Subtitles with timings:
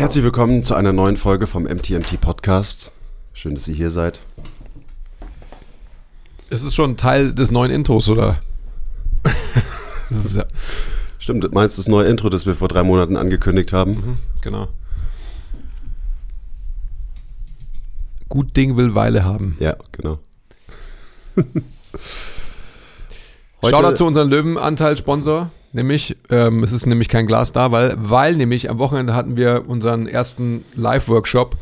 [0.00, 2.90] Herzlich willkommen zu einer neuen Folge vom MTMT Podcast.
[3.34, 4.22] Schön, dass ihr hier seid.
[6.48, 8.40] Es ist schon Teil des neuen Intros, oder?
[10.10, 10.46] ja,
[11.18, 13.90] Stimmt, du meinst das neue Intro, das wir vor drei Monaten angekündigt haben?
[13.90, 14.68] mhm, genau.
[18.30, 19.58] Gut Ding will Weile haben.
[19.60, 20.18] Ja, genau.
[23.62, 25.50] Shoutout zu unserem Löwenanteil-Sponsor.
[25.72, 29.64] Nämlich, ähm, es ist nämlich kein Glas da, weil, weil nämlich am Wochenende hatten wir
[29.68, 31.56] unseren ersten Live-Workshop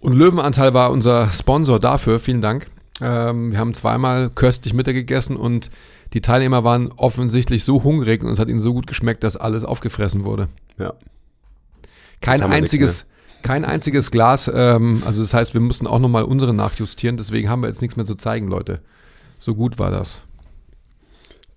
[0.00, 2.18] und Löwenanteil war unser Sponsor dafür.
[2.18, 2.66] Vielen Dank.
[3.00, 5.70] Ähm, wir haben zweimal köstlich Mittag gegessen und
[6.12, 9.64] die Teilnehmer waren offensichtlich so hungrig und es hat ihnen so gut geschmeckt, dass alles
[9.64, 10.48] aufgefressen wurde.
[10.78, 10.92] Ja.
[12.20, 13.06] Kein einziges,
[13.42, 14.50] kein einziges Glas.
[14.52, 17.16] Ähm, also das heißt, wir mussten auch nochmal unsere nachjustieren.
[17.16, 18.80] Deswegen haben wir jetzt nichts mehr zu zeigen, Leute.
[19.38, 20.18] So gut war das.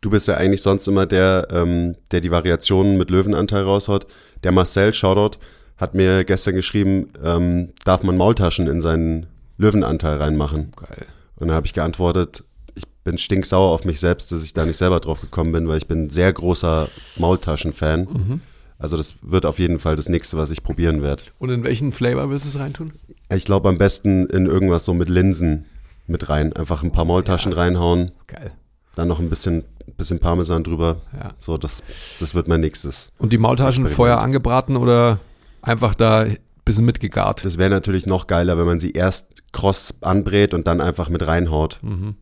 [0.06, 4.06] Du bist ja eigentlich sonst immer der, ähm, der die Variationen mit Löwenanteil raushaut.
[4.44, 5.39] Der Marcel, Shoutout,
[5.78, 9.26] hat mir gestern geschrieben, ähm, darf man Maultaschen in seinen
[9.58, 10.73] Löwenanteil reinmachen?
[10.76, 11.08] Geil.
[11.38, 12.44] Und da habe ich geantwortet,
[12.76, 15.78] ich bin stinksauer auf mich selbst, dass ich da nicht selber drauf gekommen bin, weil
[15.80, 18.02] ich bin ein sehr großer Maultaschen-Fan.
[18.02, 18.42] Mhm.
[18.78, 21.23] Also das wird auf jeden Fall das nächste, was ich probieren werde.
[21.39, 22.94] Und in welchen Flavor willst du es reintun?
[23.33, 25.66] Ich glaube am besten in irgendwas so mit Linsen
[26.06, 26.53] mit rein.
[26.53, 27.58] Einfach ein paar Maultaschen Ja.
[27.58, 28.52] reinhauen, Geil.
[28.95, 29.64] dann noch ein bisschen,
[29.94, 31.02] bisschen Parmesan drüber.
[31.14, 31.34] Ja.
[31.40, 31.84] So, das,
[32.20, 33.12] das wird mein nächstes.
[33.18, 35.20] Und die Maultaschen vorher angebraten oder
[35.62, 37.46] einfach da ein bisschen mitgegart?
[37.46, 41.26] Das wäre natürlich noch geiler, wenn man sie erst kross anbrät und dann einfach mit
[41.26, 41.80] reinhaut.
[41.82, 42.16] Mhm.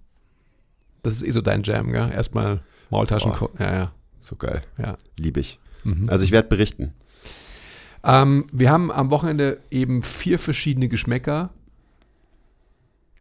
[1.02, 2.10] Das ist eh so dein Jam, gell?
[2.12, 3.32] Erstmal Maultaschen.
[3.32, 3.38] Boah.
[3.38, 3.92] ko- Ja, ja,
[4.22, 4.62] So geil.
[4.78, 4.98] ja.
[5.18, 5.60] Liebe ich.
[5.84, 6.08] Mhm.
[6.10, 6.94] Also ich werde berichten.
[8.06, 11.50] Ähm, wir haben am Wochenende eben vier verschiedene Geschmäcker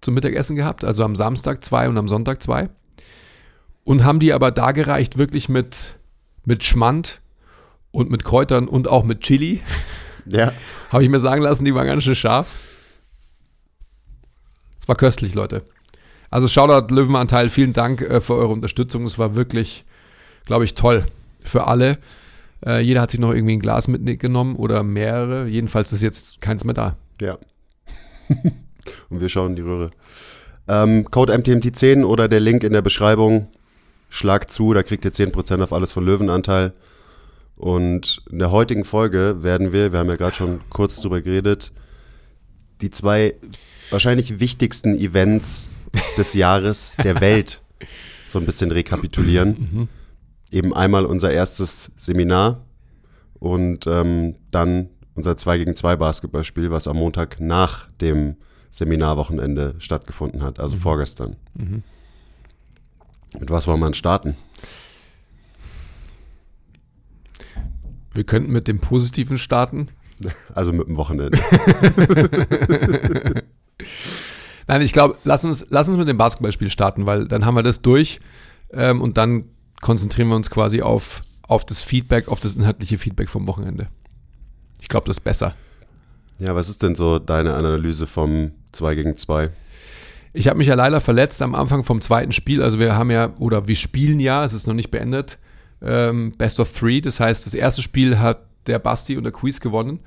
[0.00, 2.68] zum Mittagessen gehabt, also am Samstag zwei und am Sonntag zwei.
[3.84, 5.96] Und haben die aber dargereicht wirklich mit,
[6.44, 7.20] mit Schmand
[7.90, 9.60] und mit Kräutern und auch mit Chili.
[10.26, 10.52] Ja.
[10.90, 12.54] Habe ich mir sagen lassen, die waren ganz schön scharf.
[14.80, 15.62] Es war köstlich, Leute.
[16.30, 19.04] Also Shoutout Löwenanteil, vielen Dank äh, für eure Unterstützung.
[19.04, 19.84] Es war wirklich,
[20.44, 21.06] glaube ich, toll
[21.44, 21.98] für alle.
[22.64, 25.46] Äh, jeder hat sich noch irgendwie ein Glas mitgenommen oder mehrere.
[25.46, 26.96] Jedenfalls ist jetzt keins mehr da.
[27.20, 27.38] Ja.
[29.10, 29.90] und wir schauen in die Röhre.
[30.68, 33.48] Ähm, Code MTMT10 oder der Link in der Beschreibung.
[34.12, 36.74] Schlag zu, da kriegt ihr 10% auf alles von Löwenanteil.
[37.56, 41.72] Und in der heutigen Folge werden wir, wir haben ja gerade schon kurz drüber geredet,
[42.82, 43.36] die zwei
[43.88, 45.70] wahrscheinlich wichtigsten Events
[46.18, 47.62] des Jahres der Welt
[48.28, 49.88] so ein bisschen rekapitulieren.
[50.50, 52.66] Eben einmal unser erstes Seminar
[53.38, 58.36] und ähm, dann unser 2 gegen 2 Basketballspiel, was am Montag nach dem
[58.68, 61.36] Seminarwochenende stattgefunden hat, also vorgestern.
[63.38, 64.36] Mit was wollen wir starten?
[68.14, 69.88] Wir könnten mit dem Positiven starten.
[70.54, 71.36] Also mit dem Wochenende.
[74.68, 77.64] Nein, ich glaube, lass uns, lass uns mit dem Basketballspiel starten, weil dann haben wir
[77.64, 78.20] das durch
[78.72, 79.46] ähm, und dann
[79.80, 83.88] konzentrieren wir uns quasi auf, auf das Feedback, auf das inhaltliche Feedback vom Wochenende.
[84.80, 85.56] Ich glaube, das ist besser.
[86.38, 89.50] Ja, was ist denn so deine Analyse vom 2 gegen 2?
[90.32, 92.62] Ich habe mich ja leider verletzt am Anfang vom zweiten Spiel.
[92.62, 95.38] Also wir haben ja, oder wir spielen ja, es ist noch nicht beendet,
[95.82, 97.00] ähm, Best of Three.
[97.00, 100.00] Das heißt, das erste Spiel hat der Basti und der Quiz gewonnen.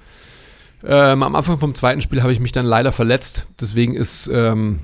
[0.83, 3.47] Ähm, am Anfang vom zweiten Spiel habe ich mich dann leider verletzt.
[3.59, 4.79] Deswegen ist, ähm,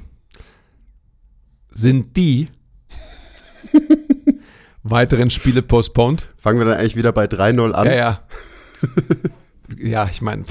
[1.69, 2.49] sind die
[4.83, 6.25] weiteren Spiele postponed.
[6.37, 7.87] Fangen wir dann eigentlich wieder bei 3-0 an?
[7.87, 8.19] Ja, ja.
[9.77, 10.44] ja, ich meine,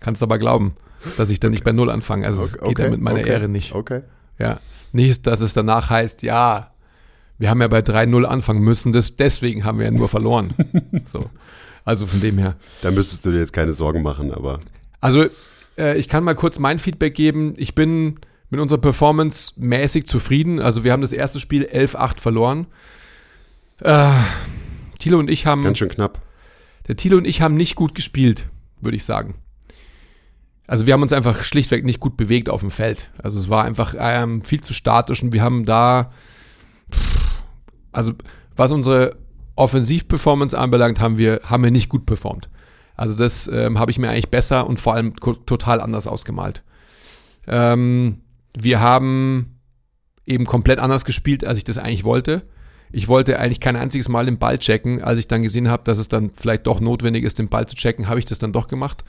[0.00, 0.76] kannst aber glauben,
[1.16, 2.26] dass ich dann nicht bei Null anfange.
[2.26, 3.74] Also es geht ja mit meiner okay, Ehre nicht.
[3.74, 4.02] Okay.
[4.38, 4.60] Ja.
[4.92, 6.72] Nicht, dass es danach heißt, ja,
[7.38, 10.54] wir haben ja bei 3-0 anfangen müssen, das, deswegen haben wir ja nur verloren.
[11.04, 11.20] so.
[11.84, 12.56] Also von dem her.
[12.82, 14.60] Da müsstest du dir jetzt keine Sorgen machen, aber
[15.00, 15.26] Also
[15.78, 17.54] äh, ich kann mal kurz mein Feedback geben.
[17.56, 18.18] Ich bin
[18.50, 20.60] mit unserer Performance mäßig zufrieden.
[20.60, 22.66] Also wir haben das erste Spiel 11-8 verloren.
[23.80, 24.10] Äh,
[24.98, 26.20] Thilo und ich haben, ganz schön knapp.
[26.88, 28.48] der Thilo und ich haben nicht gut gespielt.
[28.80, 29.34] würde ich sagen.
[30.70, 33.10] Also wir haben uns einfach schlichtweg nicht gut bewegt auf dem Feld.
[33.20, 36.12] Also es war einfach ähm, viel zu statisch und wir haben da,
[37.90, 38.12] also
[38.54, 39.16] was unsere
[39.56, 42.48] Offensivperformance anbelangt, haben wir, haben wir nicht gut performt.
[42.94, 46.62] Also das ähm, habe ich mir eigentlich besser und vor allem total anders ausgemalt.
[47.48, 48.20] Ähm,
[48.56, 49.58] wir haben
[50.24, 52.42] eben komplett anders gespielt, als ich das eigentlich wollte.
[52.92, 55.02] Ich wollte eigentlich kein einziges Mal den Ball checken.
[55.02, 57.74] Als ich dann gesehen habe, dass es dann vielleicht doch notwendig ist, den Ball zu
[57.74, 59.02] checken, habe ich das dann doch gemacht.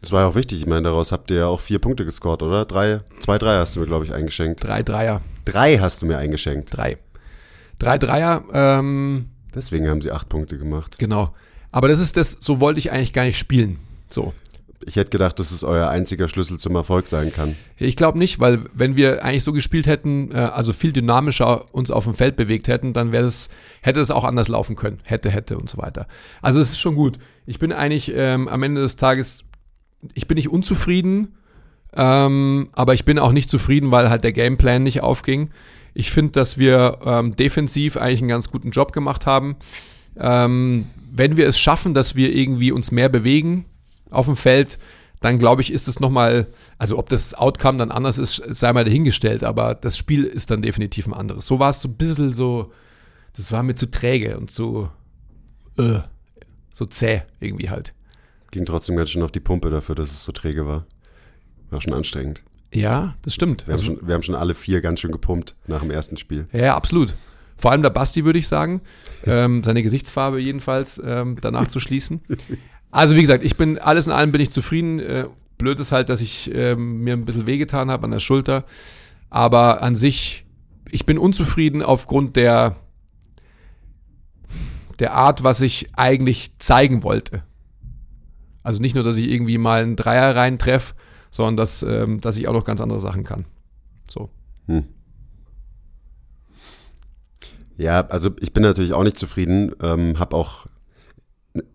[0.00, 0.60] Das war ja auch wichtig.
[0.60, 2.64] Ich meine, daraus habt ihr ja auch vier Punkte gescored, oder?
[2.64, 4.64] Drei, zwei Dreier hast du mir, glaube ich, eingeschenkt.
[4.64, 5.20] Drei Dreier.
[5.44, 6.74] Drei hast du mir eingeschenkt.
[6.74, 6.98] Drei.
[7.78, 8.44] Drei Dreier.
[8.52, 10.98] Ähm, Deswegen haben sie acht Punkte gemacht.
[10.98, 11.34] Genau.
[11.70, 13.78] Aber das ist das, so wollte ich eigentlich gar nicht spielen.
[14.08, 14.32] So.
[14.86, 17.54] Ich hätte gedacht, dass es euer einziger Schlüssel zum Erfolg sein kann.
[17.76, 21.90] Ich glaube nicht, weil wenn wir eigentlich so gespielt hätten, äh, also viel dynamischer uns
[21.90, 23.50] auf dem Feld bewegt hätten, dann wäre es,
[23.82, 25.00] hätte es auch anders laufen können.
[25.04, 26.06] Hätte, hätte und so weiter.
[26.40, 27.18] Also es ist schon gut.
[27.44, 29.44] Ich bin eigentlich ähm, am Ende des Tages,
[30.14, 31.36] ich bin nicht unzufrieden,
[31.94, 35.50] ähm, aber ich bin auch nicht zufrieden, weil halt der Gameplan nicht aufging.
[35.92, 39.56] Ich finde, dass wir ähm, defensiv eigentlich einen ganz guten Job gemacht haben.
[40.16, 43.64] Ähm, wenn wir es schaffen, dass wir irgendwie uns mehr bewegen,
[44.10, 44.78] auf dem Feld,
[45.20, 46.46] dann glaube ich, ist es nochmal,
[46.78, 50.62] also ob das Outcome dann anders ist, sei mal dahingestellt, aber das Spiel ist dann
[50.62, 51.46] definitiv ein anderes.
[51.46, 52.72] So war es so ein bisschen so,
[53.36, 54.88] das war mir zu träge und so,
[55.76, 56.00] äh,
[56.72, 57.92] so zäh irgendwie halt.
[58.50, 60.86] Ging trotzdem ganz schön auf die Pumpe dafür, dass es so träge war.
[61.70, 62.42] War schon anstrengend.
[62.72, 63.66] Ja, das stimmt.
[63.66, 66.16] Wir, also, haben, schon, wir haben schon alle vier ganz schön gepumpt nach dem ersten
[66.16, 66.44] Spiel.
[66.52, 67.14] Ja, absolut.
[67.56, 68.80] Vor allem der Basti, würde ich sagen.
[69.26, 72.22] ähm, seine Gesichtsfarbe jedenfalls ähm, danach zu schließen.
[72.90, 74.98] Also wie gesagt, ich bin alles in allem bin ich zufrieden.
[74.98, 75.26] Äh,
[75.58, 78.64] blöd ist halt, dass ich äh, mir ein bisschen wehgetan habe an der Schulter.
[79.28, 80.44] Aber an sich,
[80.90, 82.76] ich bin unzufrieden aufgrund der,
[84.98, 87.44] der Art, was ich eigentlich zeigen wollte.
[88.62, 90.94] Also nicht nur, dass ich irgendwie mal einen Dreier reintreffe,
[91.30, 93.44] sondern dass, ähm, dass ich auch noch ganz andere Sachen kann.
[94.08, 94.30] So.
[94.66, 94.84] Hm.
[97.76, 100.66] Ja, also ich bin natürlich auch nicht zufrieden, ähm, habe auch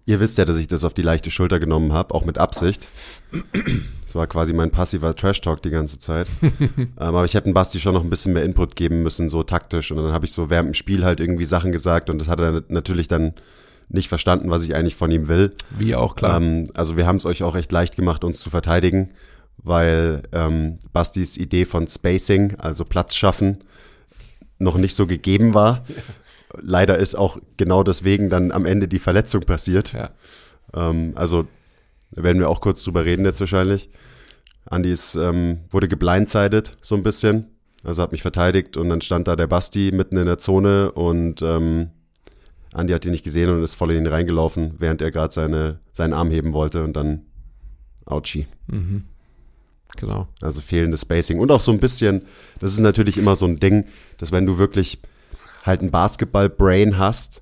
[0.06, 2.88] Ihr wisst ja, dass ich das auf die leichte Schulter genommen habe, auch mit Absicht.
[4.06, 6.28] Das war quasi mein passiver Trash-Talk die ganze Zeit.
[6.42, 9.92] ähm, aber ich hätte Basti schon noch ein bisschen mehr Input geben müssen, so taktisch.
[9.92, 12.40] Und dann habe ich so während dem Spiel halt irgendwie Sachen gesagt und das hat
[12.40, 13.34] er natürlich dann
[13.90, 15.54] nicht verstanden, was ich eigentlich von ihm will.
[15.78, 16.38] Wie auch, klar.
[16.38, 19.12] Ähm, also wir haben es euch auch echt leicht gemacht, uns zu verteidigen,
[19.58, 23.64] weil ähm, Bastis Idee von Spacing, also Platz schaffen,
[24.58, 25.86] noch nicht so gegeben war.
[26.62, 29.94] leider ist auch genau deswegen dann am Ende die Verletzung passiert.
[29.94, 30.10] Ja.
[30.74, 31.48] Ähm, also
[32.12, 33.90] werden wir auch kurz drüber reden jetzt wahrscheinlich.
[34.66, 37.48] Andi ist, ähm, wurde geblindsided so ein bisschen.
[37.84, 41.44] Also hat mich verteidigt und dann stand da der Basti mitten in der Zone und
[41.44, 41.92] ähm,
[42.76, 45.80] Andi hat ihn nicht gesehen und ist voll in ihn reingelaufen, während er gerade seine,
[45.94, 47.22] seinen Arm heben wollte und dann
[48.06, 48.48] Ouchie.
[48.68, 49.06] Mhm.
[49.98, 50.28] Genau.
[50.42, 51.40] Also fehlendes Spacing.
[51.40, 52.24] Und auch so ein bisschen,
[52.60, 53.86] das ist natürlich immer so ein Ding,
[54.18, 55.00] dass wenn du wirklich
[55.66, 57.42] halt ein Basketball-Brain hast,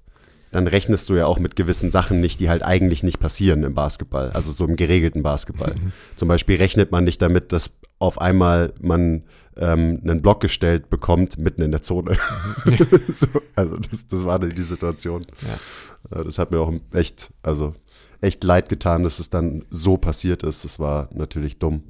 [0.52, 3.74] dann rechnest du ja auch mit gewissen Sachen nicht, die halt eigentlich nicht passieren im
[3.74, 5.74] Basketball, also so im geregelten Basketball.
[5.74, 5.92] Mhm.
[6.16, 7.72] Zum Beispiel rechnet man nicht damit, dass
[8.04, 9.24] auf einmal man
[9.56, 12.18] ähm, einen Block gestellt bekommt mitten in der Zone.
[12.66, 12.78] Mhm.
[13.14, 15.26] so, also das, das war dann die Situation.
[15.42, 16.20] Ja.
[16.20, 17.74] Äh, das hat mir auch echt, also
[18.22, 20.66] echt leid getan, dass es dann so passiert ist.
[20.66, 21.84] Das war natürlich dumm.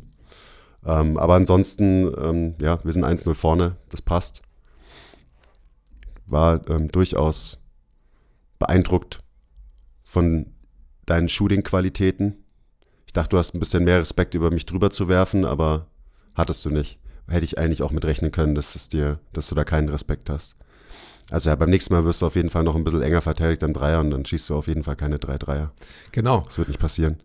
[0.85, 4.41] Ähm, aber ansonsten, ähm, ja, wir sind 1-0 vorne, das passt
[6.27, 7.59] war ähm, durchaus
[8.59, 9.23] beeindruckt
[10.01, 10.53] von
[11.05, 12.43] deinen Shooting-Qualitäten.
[13.05, 15.87] Ich dachte, du hast ein bisschen mehr Respekt über mich drüber zu werfen, aber
[16.35, 16.99] hattest du nicht.
[17.27, 20.29] Hätte ich eigentlich auch mit rechnen können, dass es dir, dass du da keinen Respekt
[20.29, 20.55] hast.
[21.31, 23.63] Also ja, beim nächsten Mal wirst du auf jeden Fall noch ein bisschen enger verteidigt
[23.63, 25.71] am Dreier und dann schießt du auf jeden Fall keine drei Dreier.
[26.11, 26.41] Genau.
[26.41, 27.21] Das wird nicht passieren.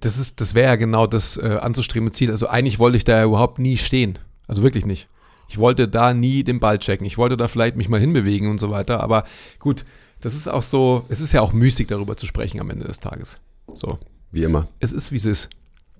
[0.00, 2.30] Das ist, das wäre ja genau das äh, anzustrebende Ziel.
[2.30, 4.18] Also eigentlich wollte ich da ja überhaupt nie stehen.
[4.46, 5.08] Also wirklich nicht.
[5.48, 7.06] Ich wollte da nie den Ball checken.
[7.06, 9.00] Ich wollte da vielleicht mich mal hinbewegen und so weiter.
[9.00, 9.24] Aber
[9.58, 9.84] gut,
[10.20, 13.00] das ist auch so, es ist ja auch müßig, darüber zu sprechen am Ende des
[13.00, 13.38] Tages.
[13.72, 13.98] So.
[14.30, 14.68] Wie immer.
[14.80, 15.50] Es, es ist, wie es ist.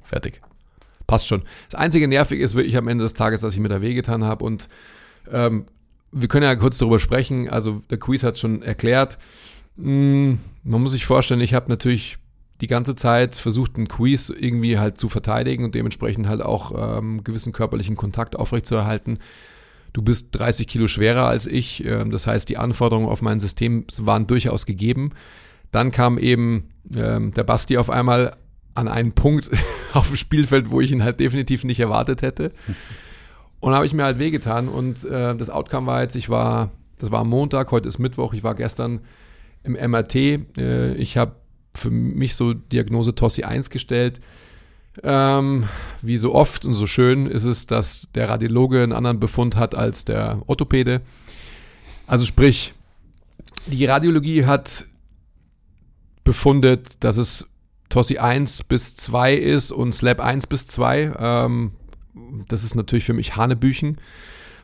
[0.02, 0.40] Fertig.
[1.06, 1.42] Passt schon.
[1.70, 4.44] Das einzige nervig ist wirklich am Ende des Tages, dass ich mir da wehgetan habe.
[4.44, 4.68] Und
[5.30, 5.66] ähm,
[6.12, 7.48] wir können ja kurz darüber sprechen.
[7.48, 9.18] Also der Quiz hat schon erklärt.
[9.76, 12.18] Hm, man muss sich vorstellen, ich habe natürlich
[12.60, 17.24] die ganze Zeit versucht, einen Quiz irgendwie halt zu verteidigen und dementsprechend halt auch ähm,
[17.24, 19.18] gewissen körperlichen Kontakt aufrechtzuerhalten.
[19.92, 23.84] Du bist 30 Kilo schwerer als ich, äh, das heißt, die Anforderungen auf mein System
[23.98, 25.12] waren durchaus gegeben.
[25.72, 28.36] Dann kam eben ähm, der Basti auf einmal
[28.74, 29.50] an einen Punkt
[29.92, 32.52] auf dem Spielfeld, wo ich ihn halt definitiv nicht erwartet hätte.
[33.60, 36.70] Und da habe ich mir halt wehgetan und äh, das Outcome war jetzt, ich war,
[36.98, 39.00] das war am Montag, heute ist Mittwoch, ich war gestern
[39.62, 40.14] im MRT.
[40.16, 41.36] Äh, ich habe
[41.74, 44.20] für mich so Diagnose Tossi 1 gestellt.
[45.02, 45.64] Ähm,
[46.02, 49.74] wie so oft und so schön ist es, dass der Radiologe einen anderen Befund hat
[49.74, 51.00] als der Orthopäde.
[52.06, 52.74] Also sprich,
[53.66, 54.84] die Radiologie hat
[56.22, 57.46] befundet, dass es
[57.88, 61.14] Tossi 1 bis 2 ist und Slab 1 bis 2.
[61.18, 61.72] Ähm,
[62.48, 63.98] das ist natürlich für mich Hanebüchen,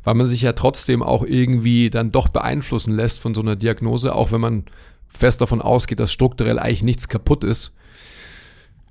[0.04, 4.14] weil man sich ja trotzdem auch irgendwie dann doch beeinflussen lässt von so einer Diagnose,
[4.14, 4.64] auch wenn man
[5.08, 7.74] fest davon ausgeht, dass strukturell eigentlich nichts kaputt ist.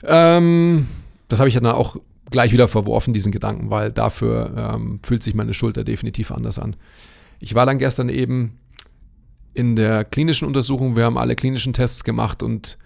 [0.03, 0.87] Ähm,
[1.27, 1.97] das habe ich dann auch
[2.29, 6.75] gleich wieder verworfen, diesen Gedanken, weil dafür ähm, fühlt sich meine Schulter definitiv anders an.
[7.39, 8.59] Ich war dann gestern eben
[9.53, 12.77] in der klinischen Untersuchung, wir haben alle klinischen Tests gemacht und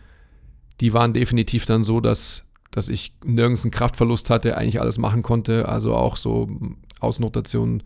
[0.83, 5.21] die waren definitiv dann so, dass, dass ich nirgends einen Kraftverlust hatte, eigentlich alles machen
[5.23, 6.49] konnte, also auch so
[6.99, 7.83] Ausnotationen,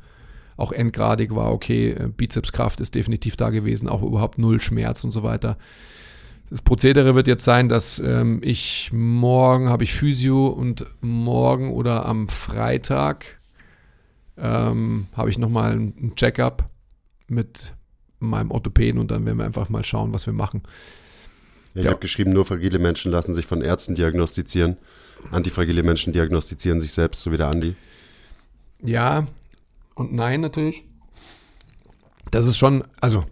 [0.56, 5.22] auch endgradig war okay, Bizepskraft ist definitiv da gewesen, auch überhaupt null Schmerz und so
[5.22, 5.60] weiter.
[6.50, 12.08] Das Prozedere wird jetzt sein, dass ähm, ich morgen habe ich Physio und morgen oder
[12.08, 13.40] am Freitag
[14.40, 16.68] ähm, habe ich nochmal ein Check-up
[17.28, 17.76] mit
[18.18, 20.64] meinem Orthopäden und dann werden wir einfach mal schauen, was wir machen.
[21.74, 21.92] Ja, ich ja.
[21.92, 24.78] habe geschrieben, nur fragile Menschen lassen sich von Ärzten diagnostizieren.
[25.32, 27.76] Antifragile Menschen diagnostizieren sich selbst, so wie der Andi.
[28.84, 29.28] Ja
[29.96, 30.84] und nein natürlich.
[32.32, 33.26] Das ist schon, also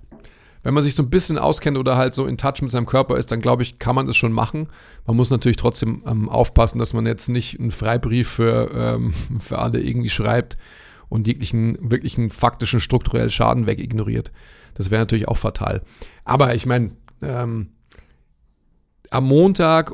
[0.63, 3.17] wenn man sich so ein bisschen auskennt oder halt so in Touch mit seinem Körper
[3.17, 4.67] ist, dann glaube ich, kann man das schon machen.
[5.05, 9.59] Man muss natürlich trotzdem ähm, aufpassen, dass man jetzt nicht einen Freibrief für, ähm, für
[9.59, 10.57] alle irgendwie schreibt
[11.07, 14.31] und jeglichen wirklichen faktischen strukturellen Schaden wegignoriert.
[14.73, 15.83] Das wäre natürlich auch fatal.
[16.23, 17.69] Aber ich meine, ähm,
[19.11, 19.93] am Montag,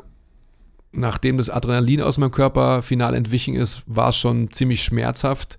[0.92, 5.58] nachdem das Adrenalin aus meinem Körper final entwichen ist, war es schon ziemlich schmerzhaft.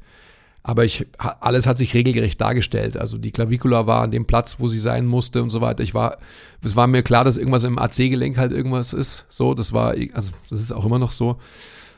[0.65, 2.95] Aber ich, alles hat sich regelgerecht dargestellt.
[2.95, 5.83] Also die Klavikula war an dem Platz, wo sie sein musste und so weiter.
[5.83, 6.19] Ich war,
[6.61, 9.25] es war mir klar, dass irgendwas im AC-Gelenk halt irgendwas ist.
[9.27, 11.37] So, das war, also das ist auch immer noch so.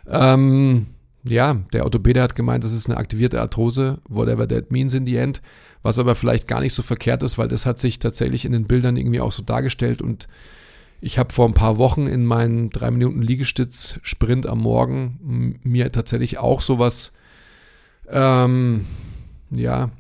[0.10, 0.88] Ähm,
[1.28, 5.18] ja, der Orthopäde hat gemeint, das ist eine aktivierte Arthrose, whatever that means in the
[5.18, 5.42] end.
[5.84, 8.66] Was aber vielleicht gar nicht so verkehrt ist, weil das hat sich tatsächlich in den
[8.66, 10.28] Bildern irgendwie auch so dargestellt und
[11.02, 16.38] ich habe vor ein paar Wochen in meinen drei Minuten Liegestütz-Sprint am Morgen mir tatsächlich
[16.38, 17.14] auch sowas
[18.08, 18.86] ähm,
[19.52, 19.92] ja,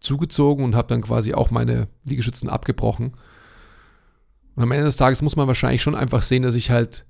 [0.00, 3.14] zugezogen und habe dann quasi auch meine Liegestützen abgebrochen.
[4.54, 7.06] Und am Ende des Tages muss man wahrscheinlich schon einfach sehen, dass ich halt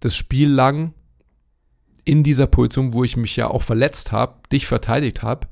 [0.00, 0.94] das Spiel lang
[2.04, 5.48] in dieser Position, wo ich mich ja auch verletzt habe, dich verteidigt habe.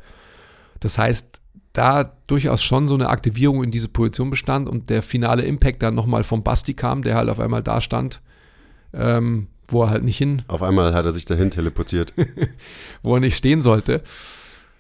[0.81, 1.42] Das heißt,
[1.73, 5.95] da durchaus schon so eine Aktivierung in diese Position bestand und der finale Impact dann
[5.95, 8.21] nochmal vom Basti kam, der halt auf einmal da stand,
[8.93, 10.43] ähm, wo er halt nicht hin.
[10.49, 12.13] Auf einmal hat er sich dahin teleportiert.
[13.03, 14.03] wo er nicht stehen sollte.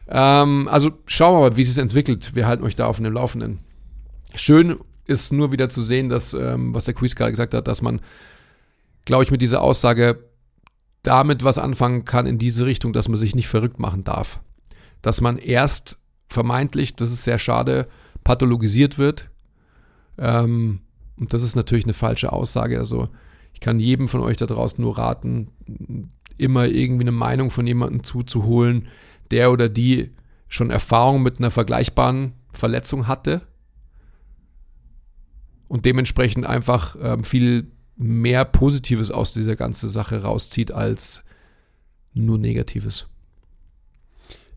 [0.08, 2.34] Ähm, also schauen wir mal, wie es sich entwickelt.
[2.34, 3.60] Wir halten euch da auf dem Laufenden.
[4.34, 7.80] Schön ist nur wieder zu sehen, dass, ähm, was der Quiz gerade gesagt hat, dass
[7.80, 8.00] man,
[9.06, 10.18] glaube ich, mit dieser Aussage
[11.02, 14.40] damit was anfangen kann in diese Richtung, dass man sich nicht verrückt machen darf.
[15.00, 16.01] Dass man erst
[16.32, 17.88] vermeintlich, das ist sehr schade,
[18.24, 19.28] pathologisiert wird.
[20.18, 20.80] Ähm,
[21.16, 22.78] und das ist natürlich eine falsche Aussage.
[22.78, 23.08] Also
[23.52, 25.48] ich kann jedem von euch da draußen nur raten,
[26.36, 28.88] immer irgendwie eine Meinung von jemandem zuzuholen,
[29.30, 30.10] der oder die
[30.48, 33.42] schon Erfahrung mit einer vergleichbaren Verletzung hatte
[35.68, 41.22] und dementsprechend einfach ähm, viel mehr Positives aus dieser ganzen Sache rauszieht als
[42.12, 43.06] nur Negatives.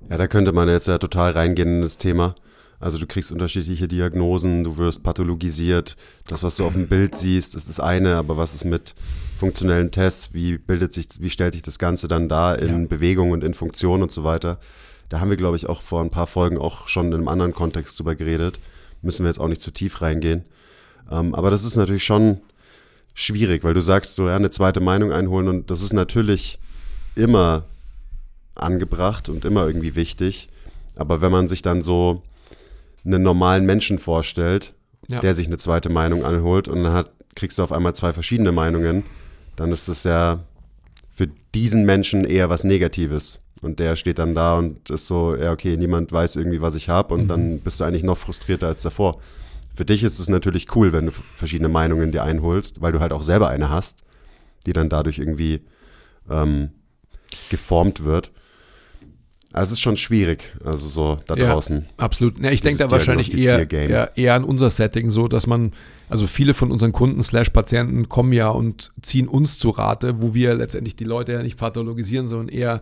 [0.09, 2.35] Ja, da könnte man jetzt ja total reingehen in das Thema.
[2.79, 5.95] Also du kriegst unterschiedliche Diagnosen, du wirst pathologisiert.
[6.27, 8.93] Das, was du auf dem Bild siehst, ist das eine, aber was ist mit
[9.39, 10.33] funktionellen Tests?
[10.33, 12.88] Wie bildet sich, wie stellt sich das Ganze dann da in ja.
[12.88, 14.59] Bewegung und in Funktion und so weiter?
[15.09, 17.53] Da haben wir, glaube ich, auch vor ein paar Folgen auch schon in einem anderen
[17.53, 18.59] Kontext drüber geredet.
[19.01, 20.43] Müssen wir jetzt auch nicht zu tief reingehen.
[21.09, 22.41] Ähm, aber das ist natürlich schon
[23.13, 26.59] schwierig, weil du sagst so, ja, eine zweite Meinung einholen und das ist natürlich
[27.15, 27.63] immer
[28.55, 30.50] angebracht und immer irgendwie wichtig.
[30.95, 32.24] Aber wenn man sich dann so
[33.05, 34.74] einen normalen Menschen vorstellt,
[35.07, 35.19] ja.
[35.19, 38.51] der sich eine zweite Meinung anholt und dann hat, kriegst du auf einmal zwei verschiedene
[38.51, 39.03] Meinungen,
[39.55, 40.39] dann ist das ja
[41.13, 43.39] für diesen Menschen eher was Negatives.
[43.62, 46.89] Und der steht dann da und ist so, ja, okay, niemand weiß irgendwie, was ich
[46.89, 47.27] habe und mhm.
[47.27, 49.19] dann bist du eigentlich noch frustrierter als davor.
[49.74, 53.12] Für dich ist es natürlich cool, wenn du verschiedene Meinungen dir einholst, weil du halt
[53.12, 54.03] auch selber eine hast,
[54.65, 55.62] die dann dadurch irgendwie
[56.29, 56.69] ähm,
[57.50, 58.31] geformt wird.
[59.55, 61.85] Also es ist schon schwierig, also so da ja, draußen.
[61.95, 62.38] Absolut.
[62.43, 65.71] Ja, ich denke da wahrscheinlich eher, eher, eher an unser Setting so, dass man,
[66.09, 70.33] also viele von unseren Kunden slash Patienten kommen ja und ziehen uns zu Rate, wo
[70.33, 72.81] wir letztendlich die Leute ja nicht pathologisieren, sondern eher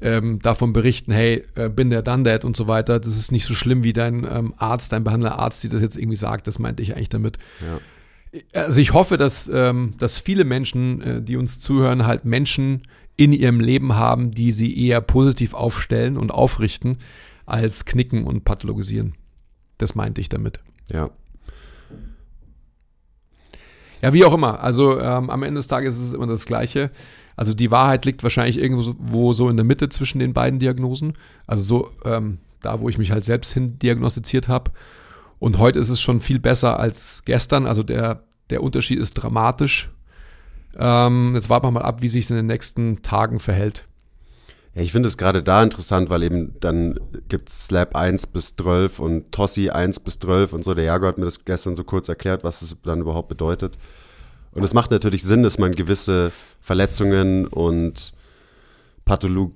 [0.00, 3.00] ähm, davon berichten, hey, äh, bin der done that und so weiter.
[3.00, 6.16] Das ist nicht so schlimm, wie dein ähm, Arzt, dein Behandlerarzt, die das jetzt irgendwie
[6.16, 6.46] sagt.
[6.46, 7.36] Das meinte ich eigentlich damit.
[7.60, 8.62] Ja.
[8.62, 12.84] also ich hoffe, dass, ähm, dass viele Menschen, äh, die uns zuhören, halt Menschen
[13.18, 16.98] in ihrem Leben haben, die sie eher positiv aufstellen und aufrichten,
[17.44, 19.14] als knicken und pathologisieren.
[19.76, 20.60] Das meinte ich damit.
[20.90, 21.10] Ja.
[24.00, 24.62] Ja, wie auch immer.
[24.62, 26.90] Also ähm, am Ende des Tages ist es immer das Gleiche.
[27.34, 31.14] Also die Wahrheit liegt wahrscheinlich irgendwo so in der Mitte zwischen den beiden Diagnosen.
[31.48, 34.70] Also so ähm, da, wo ich mich halt selbst hin diagnostiziert habe.
[35.40, 37.66] Und heute ist es schon viel besser als gestern.
[37.66, 39.90] Also der, der Unterschied ist dramatisch.
[40.76, 43.84] Ähm, jetzt warten wir mal ab, wie sich es in den nächsten Tagen verhält.
[44.74, 48.56] Ja, ich finde es gerade da interessant, weil eben dann gibt es Slap 1 bis
[48.56, 50.74] 12 und Tossi 1 bis 12 und so.
[50.74, 53.78] Der Jago hat mir das gestern so kurz erklärt, was es dann überhaupt bedeutet.
[54.52, 58.12] Und es macht natürlich Sinn, dass man gewisse Verletzungen und
[59.04, 59.52] Patholo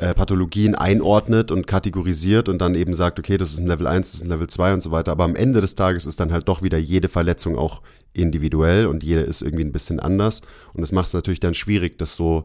[0.00, 4.12] äh, Pathologien einordnet und kategorisiert und dann eben sagt, okay, das ist ein Level 1,
[4.12, 5.10] das ist ein Level 2 und so weiter.
[5.10, 9.02] Aber am Ende des Tages ist dann halt doch wieder jede Verletzung auch individuell und
[9.04, 10.42] jede ist irgendwie ein bisschen anders.
[10.72, 12.44] Und das macht es natürlich dann schwierig, das so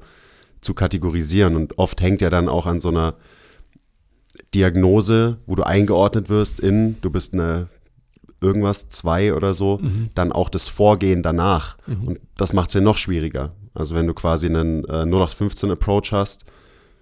[0.61, 1.55] zu kategorisieren.
[1.55, 3.15] Und oft hängt ja dann auch an so einer
[4.53, 7.67] Diagnose, wo du eingeordnet wirst in, du bist eine
[8.41, 10.09] irgendwas, zwei oder so, mhm.
[10.15, 11.77] dann auch das Vorgehen danach.
[11.87, 12.07] Mhm.
[12.07, 13.53] Und das macht es ja noch schwieriger.
[13.73, 16.45] Also wenn du quasi einen äh, 0815 Approach hast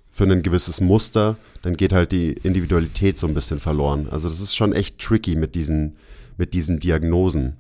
[0.10, 4.08] für ein gewisses Muster, dann geht halt die Individualität so ein bisschen verloren.
[4.10, 5.98] Also das ist schon echt tricky mit diesen,
[6.38, 7.58] mit diesen Diagnosen.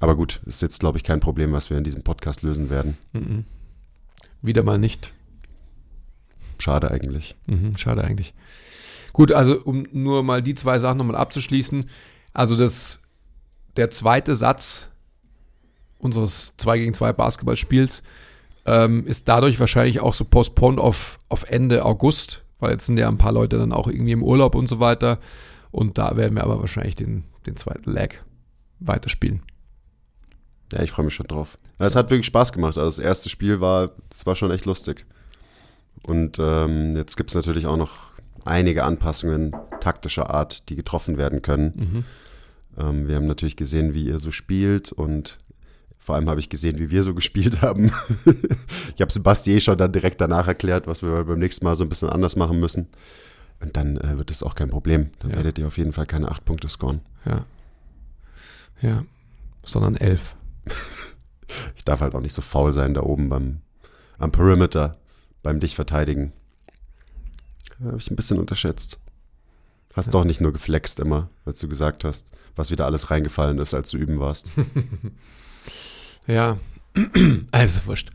[0.00, 2.96] Aber gut, ist jetzt, glaube ich, kein Problem, was wir in diesem Podcast lösen werden.
[3.12, 3.44] Mhm.
[4.42, 5.12] Wieder mal nicht.
[6.58, 7.36] Schade eigentlich.
[7.46, 8.34] Mhm, schade eigentlich.
[9.12, 11.88] Gut, also um nur mal die zwei Sachen nochmal abzuschließen.
[12.32, 13.02] Also das,
[13.76, 14.88] der zweite Satz
[15.98, 18.02] unseres 2 gegen 2 Basketballspiels
[18.66, 23.08] ähm, ist dadurch wahrscheinlich auch so postponed auf, auf Ende August, weil jetzt sind ja
[23.08, 25.18] ein paar Leute dann auch irgendwie im Urlaub und so weiter.
[25.70, 28.22] Und da werden wir aber wahrscheinlich den, den zweiten Leg
[28.80, 29.42] weiterspielen.
[30.72, 31.56] Ja, ich freue mich schon drauf.
[31.78, 32.78] Es hat wirklich Spaß gemacht.
[32.78, 35.04] Also das erste Spiel war, das war schon echt lustig.
[36.02, 38.12] Und ähm, jetzt gibt es natürlich auch noch
[38.44, 41.72] einige Anpassungen taktischer Art, die getroffen werden können.
[41.76, 42.04] Mhm.
[42.78, 45.38] Ähm, wir haben natürlich gesehen, wie ihr so spielt und
[45.98, 47.92] vor allem habe ich gesehen, wie wir so gespielt haben.
[48.94, 51.84] ich habe Sebastian eh schon dann direkt danach erklärt, was wir beim nächsten Mal so
[51.84, 52.88] ein bisschen anders machen müssen.
[53.60, 55.10] Und dann äh, wird es auch kein Problem.
[55.20, 55.36] Dann ja.
[55.36, 57.00] werdet ihr auf jeden Fall keine acht Punkte scoren.
[57.24, 57.44] Ja.
[58.80, 59.04] Ja.
[59.62, 60.34] Sondern elf.
[61.76, 63.60] ich darf halt auch nicht so faul sein da oben beim
[64.18, 64.98] am Perimeter,
[65.42, 66.32] beim dich verteidigen.
[67.84, 69.00] Habe ich ein bisschen unterschätzt.
[69.94, 70.12] Hast ja.
[70.12, 73.90] doch nicht nur geflext immer, als du gesagt hast, was wieder alles reingefallen ist, als
[73.90, 74.48] du üben warst.
[76.26, 76.56] ja,
[77.50, 78.10] also wurscht.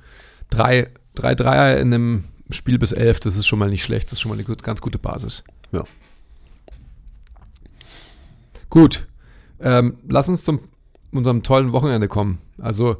[0.49, 4.13] Drei, drei Dreier in einem Spiel bis elf, das ist schon mal nicht schlecht, das
[4.13, 5.43] ist schon mal eine ganz gute Basis.
[5.73, 5.83] Ja.
[8.69, 9.07] Gut,
[9.59, 10.61] ähm, lass uns zum
[11.11, 12.39] unserem tollen Wochenende kommen.
[12.57, 12.97] Also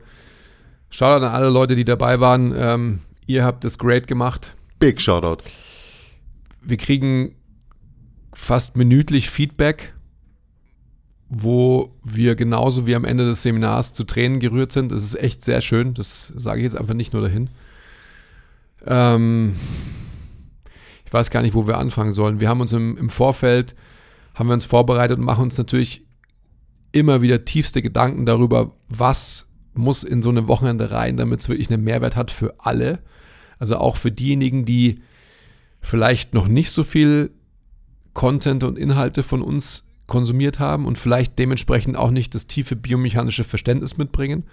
[0.89, 2.54] Shoutout an alle Leute, die dabei waren.
[2.56, 4.56] Ähm, ihr habt es great gemacht.
[4.80, 5.43] Big Shoutout.
[6.62, 7.36] Wir kriegen
[8.34, 9.93] fast minütlich Feedback,
[11.30, 14.91] wo wir genauso wie am Ende des Seminars zu Tränen gerührt sind.
[14.91, 15.93] Das ist echt sehr schön.
[15.93, 17.50] Das sage ich jetzt einfach nicht nur dahin.
[18.86, 19.56] Ähm,
[21.06, 22.39] ich weiß gar nicht, wo wir anfangen sollen.
[22.39, 23.76] Wir haben uns im, im Vorfeld,
[24.36, 26.07] haben wir uns vorbereitet und machen uns natürlich
[26.91, 31.71] immer wieder tiefste Gedanken darüber, was muss in so eine Wochenende rein, damit es wirklich
[31.71, 33.00] einen Mehrwert hat für alle.
[33.60, 35.02] Also auch für diejenigen, die
[35.82, 37.32] vielleicht noch nicht so viel
[38.13, 43.43] Content und Inhalte von uns konsumiert haben und vielleicht dementsprechend auch nicht das tiefe biomechanische
[43.43, 44.43] Verständnis mitbringen.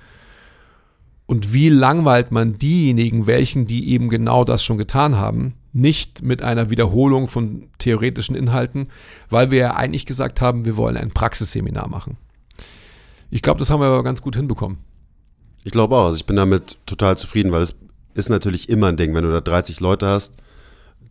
[1.27, 6.43] Und wie langweilt man diejenigen, welchen, die eben genau das schon getan haben, nicht mit
[6.43, 8.89] einer Wiederholung von theoretischen Inhalten,
[9.31, 12.19] weil wir ja eigentlich gesagt haben, wir wollen ein Praxisseminar machen.
[13.31, 14.79] Ich glaube, das haben wir aber ganz gut hinbekommen.
[15.65, 16.07] Ich glaube auch.
[16.07, 17.75] Also ich bin damit total zufrieden, weil es
[18.15, 20.37] ist natürlich immer ein Ding, wenn du da 30 Leute hast,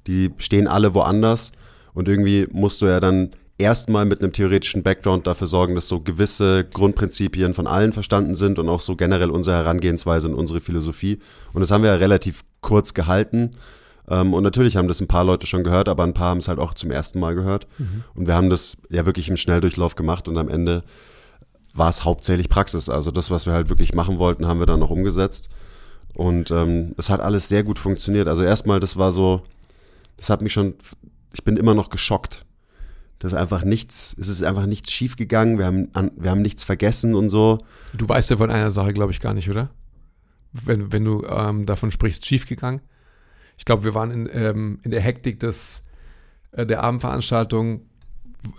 [0.08, 1.52] die stehen alle woanders
[1.93, 5.99] und irgendwie musst du ja dann erstmal mit einem theoretischen Background dafür sorgen, dass so
[5.99, 11.19] gewisse Grundprinzipien von allen verstanden sind und auch so generell unsere Herangehensweise und unsere Philosophie.
[11.54, 13.52] Und das haben wir ja relativ kurz gehalten.
[14.10, 16.47] Ähm, und natürlich haben das ein paar Leute schon gehört, aber ein paar haben es
[16.47, 17.67] halt auch zum ersten Mal gehört.
[17.78, 18.04] Mhm.
[18.15, 20.84] Und wir haben das ja wirklich im Schnelldurchlauf gemacht und am Ende
[21.73, 22.89] war es hauptsächlich Praxis.
[22.89, 25.49] Also das, was wir halt wirklich machen wollten, haben wir dann noch umgesetzt.
[26.13, 28.27] Und ähm, es hat alles sehr gut funktioniert.
[28.27, 29.41] Also erstmal, das war so,
[30.17, 30.75] das hat mich schon,
[31.33, 32.45] ich bin immer noch geschockt.
[33.17, 37.15] Das ist einfach nichts, es ist einfach nichts schiefgegangen, wir haben, wir haben nichts vergessen
[37.15, 37.57] und so.
[37.93, 39.69] Du weißt ja von einer Sache, glaube ich, gar nicht, oder?
[40.51, 42.81] Wenn, wenn du ähm, davon sprichst, schiefgegangen.
[43.57, 45.86] Ich glaube, wir waren in, ähm, in der Hektik des,
[46.51, 47.86] äh, der Abendveranstaltung,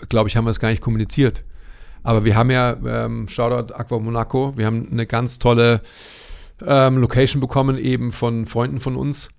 [0.08, 1.44] glaube ich, haben wir es gar nicht kommuniziert.
[2.04, 5.80] Aber wir haben ja, ähm, Shoutout Aqua Monaco, wir haben eine ganz tolle
[6.64, 9.30] ähm, Location bekommen, eben von Freunden von uns,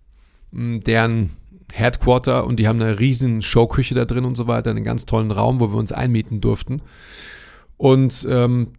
[0.52, 1.32] deren
[1.72, 5.32] Headquarter und die haben eine riesen Showküche da drin und so weiter, einen ganz tollen
[5.32, 6.82] Raum, wo wir uns einmieten durften.
[7.78, 8.74] Und ähm,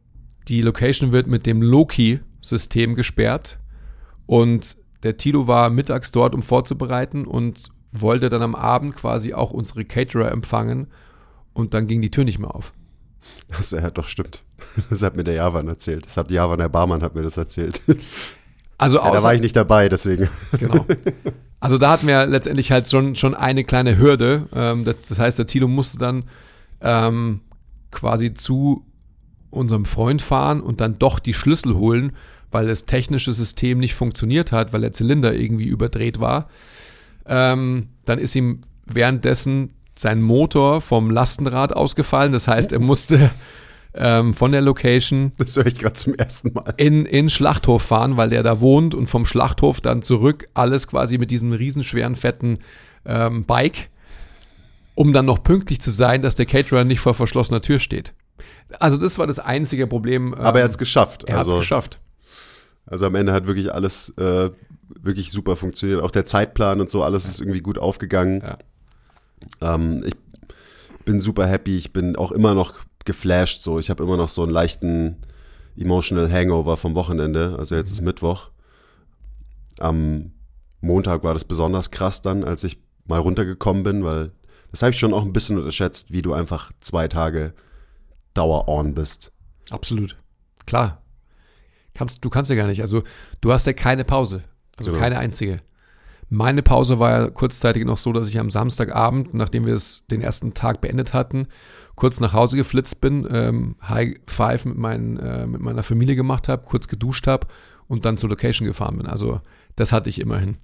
[0.49, 3.59] die Location wird mit dem Loki-System gesperrt
[4.27, 9.51] und der Tilo war mittags dort, um vorzubereiten und wollte dann am Abend quasi auch
[9.51, 10.89] unsere Caterer empfangen
[11.53, 12.73] und dann ging die Tür nicht mehr auf.
[13.49, 14.43] Das ja, doch stimmt.
[14.91, 16.07] Das hat mir der Javan erzählt.
[16.07, 17.81] Das hat Javan, der Barmann, hat mir das erzählt.
[18.79, 20.29] Also ja, da war ich nicht dabei, deswegen.
[20.59, 20.85] Genau.
[21.61, 24.49] Also da hatten wir letztendlich halt schon, schon eine kleine Hürde.
[24.55, 26.25] Ähm, das, das, heißt, der Tilo musste dann
[26.83, 27.41] ähm,
[27.91, 28.85] quasi zu
[29.49, 32.13] unserem Freund fahren und dann doch die Schlüssel holen,
[32.51, 36.51] weil das technische System nicht funktioniert hat, weil der Zylinder irgendwie überdreht war.
[37.25, 42.33] Ähm, dann ist ihm währenddessen sein Motor vom Lastenrad ausgefallen.
[42.33, 43.31] Das heißt, er musste
[43.95, 45.33] ähm, von der Location.
[45.39, 46.75] Das höre ich gerade zum ersten Mal.
[46.77, 51.19] In, in Schlachthof fahren, weil der da wohnt und vom Schlachthof dann zurück alles quasi
[51.19, 52.59] mit diesem riesenschweren, fetten
[53.05, 53.89] ähm, Bike,
[54.95, 58.13] um dann noch pünktlich zu sein, dass der Caterer nicht vor verschlossener Tür steht.
[58.81, 60.35] Also das war das einzige Problem.
[60.35, 61.25] Ähm, Aber er hat es geschafft.
[61.25, 62.01] Er also, hat es geschafft.
[62.85, 64.51] Also am Ende hat wirklich alles äh,
[65.01, 66.03] wirklich super funktioniert.
[66.03, 67.31] Auch der Zeitplan und so, alles ja.
[67.31, 68.43] ist irgendwie gut aufgegangen.
[68.43, 68.59] Ja.
[69.61, 70.15] Ähm, ich
[71.05, 71.77] bin super happy.
[71.79, 73.63] Ich bin auch immer noch geflasht.
[73.63, 75.17] So, ich habe immer noch so einen leichten
[75.77, 77.57] emotional Hangover vom Wochenende.
[77.59, 78.07] Also jetzt ist mhm.
[78.07, 78.51] Mittwoch.
[79.79, 80.33] Am
[80.81, 84.33] Montag war das besonders krass dann, als ich mal runtergekommen bin, weil
[84.71, 87.55] das habe ich schon auch ein bisschen unterschätzt, wie du einfach zwei Tage
[88.35, 89.33] Dauer-on bist.
[89.71, 90.17] Absolut.
[90.67, 91.03] Klar.
[91.95, 92.83] Kannst, du kannst ja gar nicht.
[92.83, 93.05] Also
[93.41, 94.45] du hast ja keine Pause.
[94.77, 95.03] Also genau.
[95.03, 95.61] keine einzige.
[96.29, 100.21] Meine Pause war ja kurzzeitig noch so, dass ich am Samstagabend, nachdem wir es den
[100.21, 101.47] ersten Tag beendet hatten,
[101.95, 106.49] kurz nach Hause geflitzt bin, ähm, High Five mit, mein, äh, mit meiner Familie gemacht
[106.49, 107.47] habe, kurz geduscht habe
[107.87, 109.07] und dann zur Location gefahren bin.
[109.07, 109.41] Also
[109.77, 110.57] das hatte ich immerhin.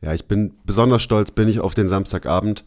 [0.00, 2.64] Ja, ich bin besonders stolz, bin ich auf den Samstagabend.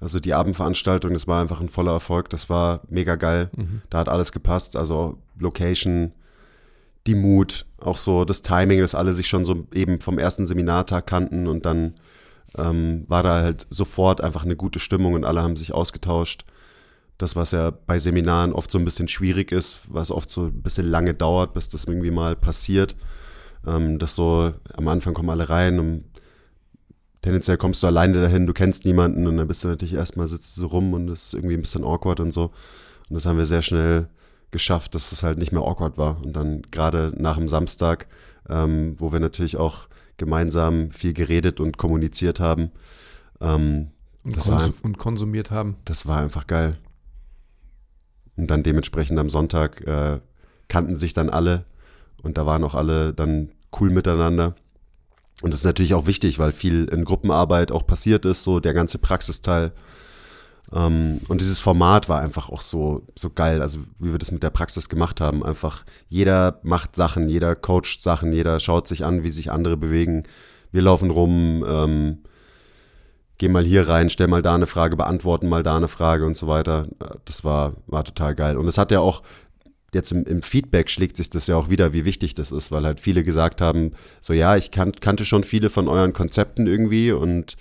[0.00, 2.28] Also die Abendveranstaltung, das war einfach ein voller Erfolg.
[2.30, 3.50] Das war mega geil.
[3.56, 3.82] Mhm.
[3.88, 4.76] Da hat alles gepasst.
[4.76, 6.12] Also Location,
[7.06, 11.06] die Mut, auch so das Timing, dass alle sich schon so eben vom ersten Seminartag
[11.06, 11.94] kannten und dann
[12.56, 16.44] ähm, war da halt sofort einfach eine gute Stimmung und alle haben sich ausgetauscht.
[17.18, 20.62] Das, was ja bei Seminaren oft so ein bisschen schwierig ist, was oft so ein
[20.62, 22.96] bisschen lange dauert, bis das irgendwie mal passiert.
[23.66, 26.04] Ähm, dass so am Anfang kommen alle rein und
[27.22, 30.56] tendenziell kommst du alleine dahin, du kennst niemanden und dann bist du natürlich erstmal sitzt
[30.56, 32.44] du so rum und das ist irgendwie ein bisschen awkward und so.
[33.08, 34.08] Und das haben wir sehr schnell
[34.54, 36.24] geschafft, dass es halt nicht mehr awkward war.
[36.24, 38.06] Und dann gerade nach dem Samstag,
[38.48, 42.70] ähm, wo wir natürlich auch gemeinsam viel geredet und kommuniziert haben.
[43.40, 43.90] Ähm,
[44.22, 45.76] und, konsum war, und konsumiert haben.
[45.84, 46.78] Das war einfach geil.
[48.36, 50.20] Und dann dementsprechend am Sonntag äh,
[50.68, 51.64] kannten sich dann alle
[52.22, 54.54] und da waren auch alle dann cool miteinander.
[55.42, 58.72] Und das ist natürlich auch wichtig, weil viel in Gruppenarbeit auch passiert ist, so der
[58.72, 59.72] ganze Praxisteil.
[60.74, 64.42] Ähm, und dieses Format war einfach auch so, so geil, also wie wir das mit
[64.42, 65.44] der Praxis gemacht haben.
[65.44, 70.24] Einfach jeder macht Sachen, jeder coacht Sachen, jeder schaut sich an, wie sich andere bewegen.
[70.72, 72.18] Wir laufen rum, ähm,
[73.38, 76.36] gehen mal hier rein, stell mal da eine Frage, beantworten mal da eine Frage und
[76.36, 76.88] so weiter.
[77.24, 78.56] Das war, war total geil.
[78.56, 79.22] Und es hat ja auch,
[79.92, 82.84] jetzt im, im, Feedback schlägt sich das ja auch wieder, wie wichtig das ist, weil
[82.84, 87.12] halt viele gesagt haben, so ja, ich kan kannte schon viele von euren Konzepten irgendwie
[87.12, 87.56] und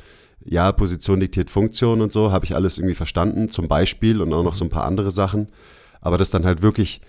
[0.46, 4.44] ja, Position diktiert Funktion und so, habe ich alles irgendwie verstanden, zum Beispiel und auch
[4.44, 5.48] noch so ein paar andere Sachen.
[6.02, 7.02] Aber das dann halt wirklich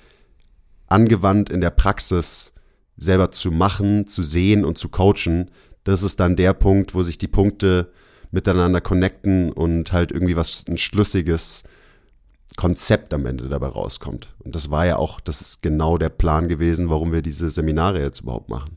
[0.86, 2.52] angewandt in der Praxis
[2.96, 5.50] selber zu machen, zu sehen und zu coachen,
[5.82, 7.90] das ist dann der Punkt, wo sich die Punkte
[8.30, 11.64] miteinander connecten und halt irgendwie was ein schlüssiges
[12.56, 14.34] Konzept am Ende dabei rauskommt.
[14.38, 18.00] Und das war ja auch, das ist genau der Plan gewesen, warum wir diese Seminare
[18.00, 18.76] jetzt überhaupt machen.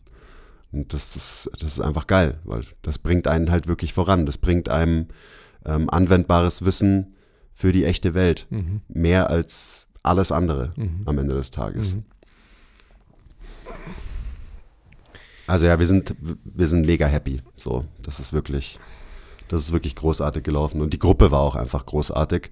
[0.71, 4.25] Und das ist, das ist einfach geil, weil das bringt einen halt wirklich voran.
[4.25, 5.08] Das bringt einem
[5.65, 7.15] ähm, anwendbares Wissen
[7.53, 8.47] für die echte Welt.
[8.49, 8.82] Mhm.
[8.88, 11.01] Mehr als alles andere mhm.
[11.06, 11.95] am Ende des Tages.
[11.95, 12.06] Mhm.
[15.47, 17.38] Also ja, wir sind, wir sind mega happy.
[17.56, 18.80] So, das ist wirklich,
[19.47, 20.82] das ist wirklich großartig gelaufen.
[20.82, 22.51] Und die Gruppe war auch einfach großartig.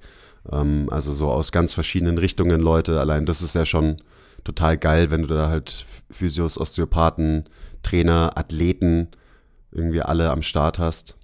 [0.52, 3.00] Ähm, also so aus ganz verschiedenen Richtungen Leute.
[3.00, 3.98] Allein das ist ja schon
[4.46, 7.50] total geil, wenn du da halt Physios, Osteopathen,
[7.86, 9.10] Trainer, Athleten
[9.72, 11.18] irgendwie alle am Start hast.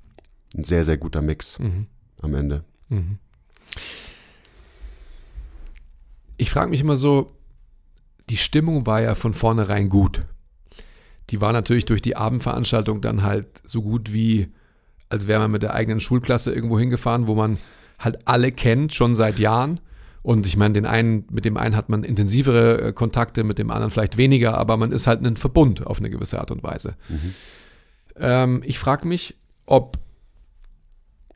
[0.56, 1.88] Ein sehr, sehr guter Mix mhm.
[2.22, 2.64] am Ende.
[2.90, 3.18] Mhm.
[6.38, 7.32] Ich frage mich immer so,
[8.30, 10.22] die Stimmung war ja von vornherein gut.
[11.30, 14.52] Die war natürlich durch die Abendveranstaltung dann halt so gut wie,
[15.10, 17.58] als wäre man mit der eigenen Schulklasse irgendwo hingefahren, wo man
[18.00, 19.80] halt alle kennt, schon seit Jahren
[20.24, 23.72] Und ich meine, den einen, mit dem einen hat man intensivere äh, Kontakte, mit dem
[23.72, 26.96] anderen vielleicht weniger, aber man ist halt ein Verbund auf eine gewisse Art und Weise.
[27.10, 27.34] Mhm.
[28.18, 29.98] Ähm, ich frage mich, ob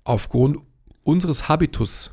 [0.03, 0.59] aufgrund
[1.03, 2.11] unseres Habitus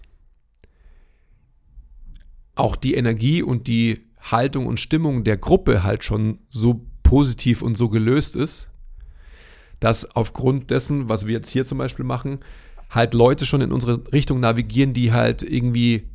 [2.55, 7.77] auch die Energie und die Haltung und Stimmung der Gruppe halt schon so positiv und
[7.77, 8.69] so gelöst ist,
[9.81, 12.39] dass aufgrund dessen, was wir jetzt hier zum Beispiel machen,
[12.89, 16.09] halt Leute schon in unsere Richtung navigieren, die halt irgendwie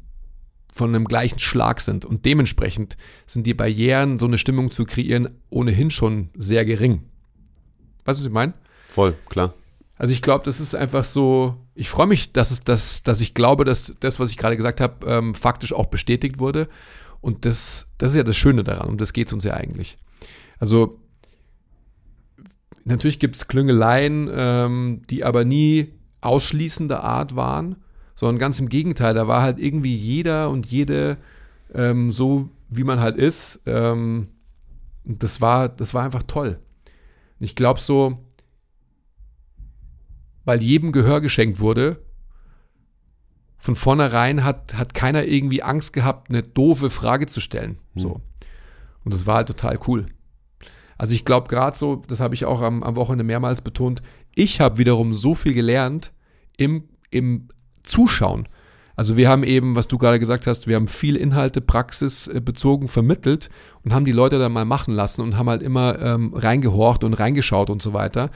[0.78, 2.06] von einem gleichen Schlag sind.
[2.06, 7.04] Und dementsprechend sind die Barrieren, so eine Stimmung zu kreieren, ohnehin schon sehr gering.
[8.06, 8.54] Weißt du, was ich meine?
[8.90, 9.54] Voll, klar.
[9.98, 13.34] Also ich glaube, das ist einfach so, ich freue mich, dass es das, dass ich
[13.34, 16.70] glaube, dass das, was ich gerade gesagt habe, ähm, faktisch auch bestätigt wurde.
[17.20, 19.98] Und das, das ist ja das Schöne daran, um das geht es uns ja eigentlich.
[20.60, 21.00] Also
[22.84, 27.78] natürlich gibt es Klüngeleien, ähm, die aber nie ausschließende Art waren,
[28.18, 31.18] sondern ganz im Gegenteil, da war halt irgendwie jeder und jede
[31.74, 33.62] ähm, so, wie man halt ist.
[33.68, 34.30] Ähm,
[35.06, 36.60] das war, das war einfach toll.
[37.40, 38.18] Ich glaube so,
[40.46, 42.02] weil jedem Gehör geschenkt wurde,
[43.60, 47.78] von vornherein hat, hat keiner irgendwie Angst gehabt, eine doofe Frage zu stellen.
[47.94, 48.00] Mhm.
[48.00, 48.22] So.
[49.04, 50.08] Und das war halt total cool.
[50.98, 54.02] Also ich glaube gerade so, das habe ich auch am, am Wochenende mehrmals betont,
[54.34, 56.12] ich habe wiederum so viel gelernt
[56.58, 57.50] im, im
[57.88, 58.48] Zuschauen.
[58.98, 63.52] Also wir haben eben, was du gerade gesagt hast, wir haben viel Inhalte praxisbezogen vermittelt
[63.84, 67.14] und haben die Leute dann mal machen lassen und haben halt immer ähm, reingehorcht und
[67.14, 68.32] reingeschaut und so weiter.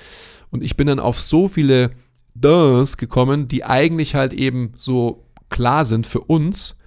[0.51, 1.91] Und ich bin dann auf so viele
[2.35, 6.77] Durs gekommen, die eigentlich halt eben so klar sind für uns,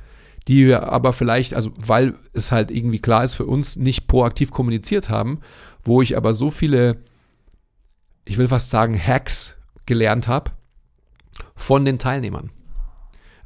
[0.47, 4.53] die wir aber vielleicht, also weil es halt irgendwie klar ist für uns, nicht proaktiv
[4.53, 5.41] kommuniziert haben,
[5.83, 6.99] wo ich aber so viele,
[8.25, 10.53] ich will fast sagen, Hacks gelernt habe
[11.57, 12.51] von den Teilnehmern.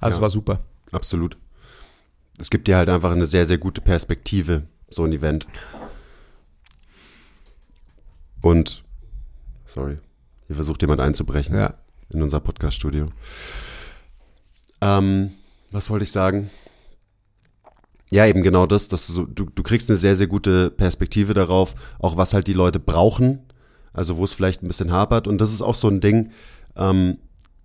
[0.00, 0.60] Also ja, es war super.
[0.92, 1.36] Absolut.
[2.38, 5.46] Es gibt dir halt einfach eine sehr, sehr gute Perspektive, so ein Event.
[8.40, 8.84] Und,
[9.66, 9.98] sorry,
[10.46, 11.74] hier versucht jemand einzubrechen ja.
[12.10, 13.08] in unser Podcast-Studio.
[14.80, 15.32] Ähm,
[15.70, 16.50] was wollte ich sagen?
[18.10, 21.74] Ja, eben genau das, dass du, du, du kriegst eine sehr, sehr gute Perspektive darauf,
[21.98, 23.40] auch was halt die Leute brauchen,
[23.92, 25.26] also wo es vielleicht ein bisschen hapert.
[25.26, 26.30] Und das ist auch so ein Ding,
[26.76, 27.18] ähm,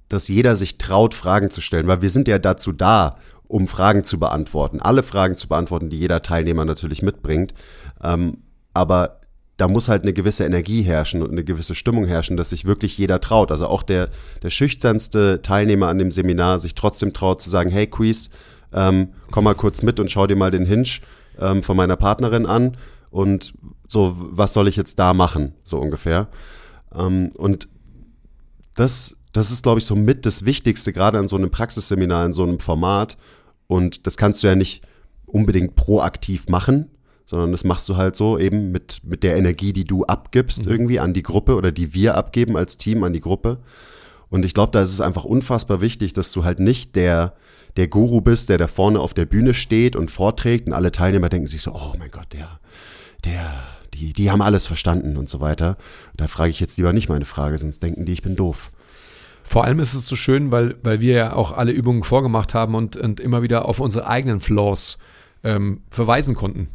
[0.09, 4.03] dass jeder sich traut, Fragen zu stellen, weil wir sind ja dazu da, um Fragen
[4.03, 7.53] zu beantworten, alle Fragen zu beantworten, die jeder Teilnehmer natürlich mitbringt.
[8.01, 8.37] Ähm,
[8.73, 9.19] aber
[9.57, 12.97] da muss halt eine gewisse Energie herrschen und eine gewisse Stimmung herrschen, dass sich wirklich
[12.97, 13.51] jeder traut.
[13.51, 14.09] Also auch der,
[14.41, 18.29] der schüchternste Teilnehmer an dem Seminar sich trotzdem traut zu sagen, hey Quiz,
[18.73, 20.89] ähm, komm mal kurz mit und schau dir mal den Hinge
[21.39, 22.77] ähm, von meiner Partnerin an
[23.11, 23.53] und
[23.87, 26.29] so, was soll ich jetzt da machen, so ungefähr.
[26.95, 27.69] Ähm, und
[28.73, 32.33] das, das ist, glaube ich, so mit das Wichtigste, gerade an so einem Praxisseminar, in
[32.33, 33.17] so einem Format.
[33.67, 34.83] Und das kannst du ja nicht
[35.25, 36.91] unbedingt proaktiv machen,
[37.25, 40.71] sondern das machst du halt so eben mit, mit der Energie, die du abgibst mhm.
[40.71, 43.57] irgendwie an die Gruppe oder die wir abgeben als Team an die Gruppe.
[44.29, 47.33] Und ich glaube, da ist es einfach unfassbar wichtig, dass du halt nicht der,
[47.75, 51.29] der Guru bist, der da vorne auf der Bühne steht und vorträgt und alle Teilnehmer
[51.29, 52.59] denken sich so, oh mein Gott, der,
[53.25, 53.51] der,
[53.95, 55.77] die, die haben alles verstanden und so weiter.
[56.15, 58.71] Da frage ich jetzt lieber nicht meine Frage, sonst denken die, ich bin doof.
[59.43, 62.75] Vor allem ist es so schön, weil, weil wir ja auch alle Übungen vorgemacht haben
[62.75, 64.97] und, und immer wieder auf unsere eigenen Flaws
[65.43, 66.69] ähm, verweisen konnten.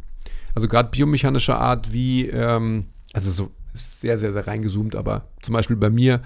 [0.55, 5.77] Also gerade biomechanischer Art, wie, ähm, also so sehr, sehr, sehr reingezoomt, aber zum Beispiel
[5.77, 6.21] bei mir,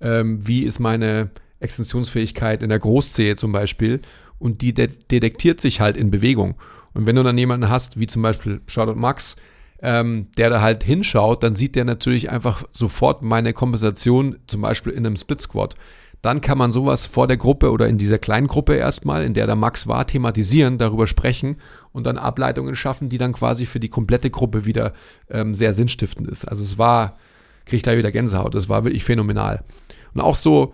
[0.00, 1.30] ähm, wie ist meine
[1.60, 4.00] Extensionsfähigkeit in der Großzehe zum Beispiel
[4.38, 6.56] und die de detektiert sich halt in Bewegung.
[6.92, 9.36] Und wenn du dann jemanden hast, wie zum Beispiel Charlotte Max,
[9.82, 14.92] ähm, der da halt hinschaut, dann sieht der natürlich einfach sofort meine Kompensation, zum Beispiel
[14.92, 15.74] in einem Split Squad.
[16.22, 19.46] Dann kann man sowas vor der Gruppe oder in dieser kleinen Gruppe erstmal, in der
[19.46, 21.56] der Max war, thematisieren, darüber sprechen
[21.92, 24.94] und dann Ableitungen schaffen, die dann quasi für die komplette Gruppe wieder
[25.28, 26.46] ähm, sehr sinnstiftend ist.
[26.46, 27.18] Also es war,
[27.66, 29.64] kriege ich da wieder Gänsehaut, das war wirklich phänomenal.
[30.14, 30.72] Und auch so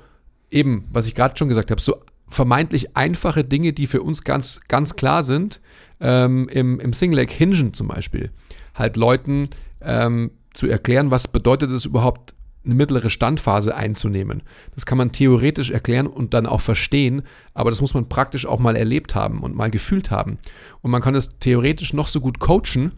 [0.52, 1.96] eben, was ich gerade schon gesagt habe, so
[2.28, 5.60] vermeintlich einfache Dinge, die für uns ganz, ganz klar sind,
[6.00, 8.30] ähm, im, im Single Leg Hingen zum Beispiel,
[8.74, 14.42] halt Leuten ähm, zu erklären, was bedeutet es überhaupt, eine mittlere Standphase einzunehmen.
[14.74, 17.22] Das kann man theoretisch erklären und dann auch verstehen,
[17.54, 20.38] aber das muss man praktisch auch mal erlebt haben und mal gefühlt haben.
[20.82, 22.92] Und man kann es theoretisch noch so gut coachen.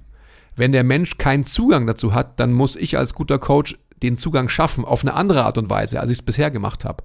[0.57, 4.49] Wenn der Mensch keinen Zugang dazu hat, dann muss ich als guter Coach den Zugang
[4.49, 7.05] schaffen auf eine andere Art und Weise, als ich es bisher gemacht habe.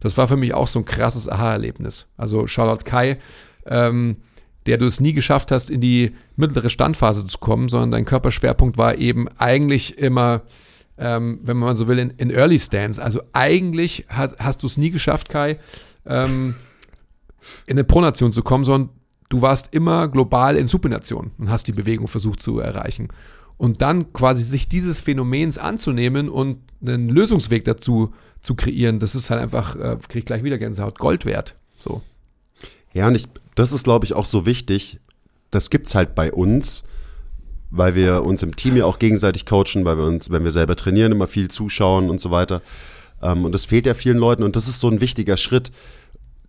[0.00, 2.06] Das war für mich auch so ein krasses Aha-Erlebnis.
[2.16, 3.18] Also Charlotte Kai,
[3.66, 4.18] ähm,
[4.68, 8.76] der du es nie geschafft hast, in die mittlere Standphase zu kommen, sondern dein Körperschwerpunkt
[8.76, 10.42] war eben eigentlich immer,
[10.98, 13.02] ähm, wenn man so will, in, in Early Stance.
[13.02, 15.58] Also eigentlich hat, hast du es nie geschafft, Kai,
[16.04, 16.54] ähm,
[17.66, 18.90] in eine Pronation zu kommen, sondern
[19.30, 23.08] du warst immer global in Supination und hast die Bewegung versucht zu erreichen.
[23.56, 29.30] Und dann quasi sich dieses Phänomens anzunehmen und einen Lösungsweg dazu zu kreieren, das ist
[29.30, 31.56] halt einfach, äh, krieg ich gleich wieder Gänsehaut, Gold wert.
[31.78, 32.02] So.
[32.98, 34.98] Ja, und ich, das ist, glaube ich, auch so wichtig.
[35.52, 36.82] Das gibt's halt bei uns,
[37.70, 40.74] weil wir uns im Team ja auch gegenseitig coachen, weil wir uns, wenn wir selber
[40.74, 42.60] trainieren, immer viel zuschauen und so weiter.
[43.22, 45.70] Ähm, und das fehlt ja vielen Leuten und das ist so ein wichtiger Schritt,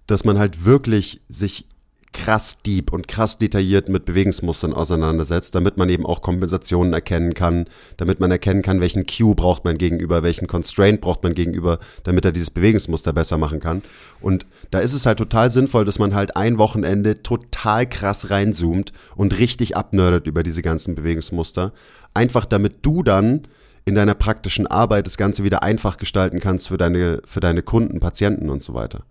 [0.08, 1.68] dass man halt wirklich sich
[2.12, 7.65] krass deep und krass detailliert mit Bewegungsmustern auseinandersetzt, damit man eben auch Kompensationen erkennen kann,
[7.98, 12.26] damit man erkennen kann, welchen Cue braucht man gegenüber, welchen Constraint braucht man gegenüber, damit
[12.26, 13.84] er dieses Bewegungsmuster besser machen kann.
[14.22, 18.91] Und da ist es halt total sinnvoll, dass man halt ein Wochenende total krass reinzoomt
[19.15, 21.74] und richtig abnördet über diese ganzen Bewegungsmuster.
[22.13, 23.43] Einfach damit du dann
[23.86, 28.00] in deiner praktischen Arbeit das Ganze wieder einfach gestalten kannst für deine, für deine Kunden,
[28.00, 29.04] Patienten und so weiter.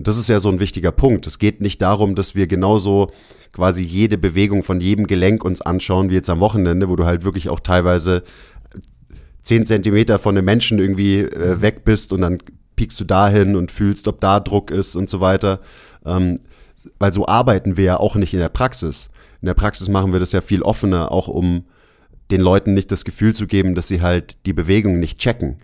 [0.00, 1.26] Und das ist ja so ein wichtiger Punkt.
[1.26, 3.10] Es geht nicht darum, dass wir genauso
[3.52, 7.22] quasi jede Bewegung von jedem Gelenk uns anschauen, wie jetzt am Wochenende, wo du halt
[7.22, 8.22] wirklich auch teilweise
[9.42, 12.38] zehn Zentimeter von einem Menschen irgendwie äh, weg bist und dann
[12.76, 15.60] piekst du dahin und fühlst, ob da Druck ist und so weiter.
[16.06, 16.40] Ähm,
[16.98, 19.10] weil so arbeiten wir ja auch nicht in der Praxis.
[19.42, 21.66] In der Praxis machen wir das ja viel offener, auch um
[22.30, 25.58] den Leuten nicht das Gefühl zu geben, dass sie halt die Bewegung nicht checken.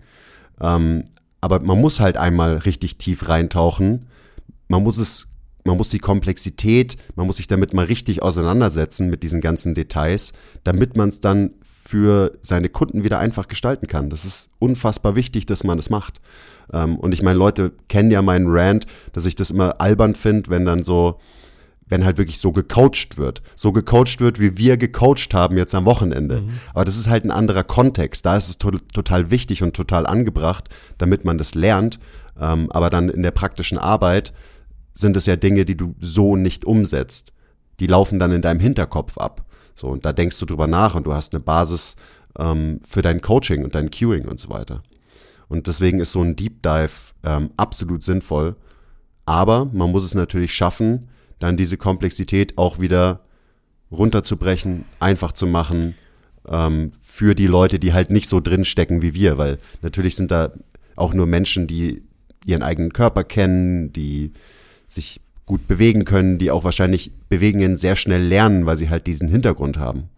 [0.61, 1.05] Ähm,
[1.41, 4.05] aber man muss halt einmal richtig tief reintauchen
[4.67, 5.27] man muss es,
[5.63, 10.33] man muss die Komplexität, man muss sich damit mal richtig auseinandersetzen mit diesen ganzen Details,
[10.63, 14.09] damit man es dann für seine Kunden wieder einfach gestalten kann.
[14.09, 16.19] Das ist unfassbar wichtig, dass man das macht.
[16.73, 20.49] Ähm, und ich meine, Leute kennen ja meinen Rant, dass ich das immer albern finde,
[20.49, 21.19] wenn dann so,
[21.87, 23.41] wenn halt wirklich so gecoacht wird.
[23.55, 26.41] So gecoacht wird, wie wir gecoacht haben jetzt am Wochenende.
[26.41, 26.59] Mhm.
[26.73, 28.25] Aber das ist halt ein anderer Kontext.
[28.25, 31.99] Da ist es to total wichtig und total angebracht, damit man das lernt.
[32.39, 34.33] Ähm, aber dann in der praktischen Arbeit
[34.97, 37.31] sind es ja Dinge, die du so nicht umsetzt.
[37.79, 39.45] Die laufen dann in deinem Hinterkopf ab.
[39.75, 41.95] So, und da denkst du drüber nach und du hast eine Basis
[42.39, 44.81] ähm, für dein Coaching und dein Queuing und so weiter.
[45.49, 48.55] Und deswegen ist so ein Deep Dive ähm, absolut sinnvoll.
[49.25, 53.21] Aber man muss es natürlich schaffen, dann diese Komplexität auch wieder
[53.91, 55.93] runterzubrechen, einfach zu machen
[56.47, 60.53] ähm, für die Leute, die halt nicht so drinstecken wie wir, weil natürlich sind da
[60.95, 62.01] auch nur Menschen, die
[62.45, 64.33] ihren eigenen Körper kennen, die
[64.87, 69.29] sich gut bewegen können, die auch wahrscheinlich Bewegungen sehr schnell lernen, weil sie halt diesen
[69.29, 70.09] Hintergrund haben.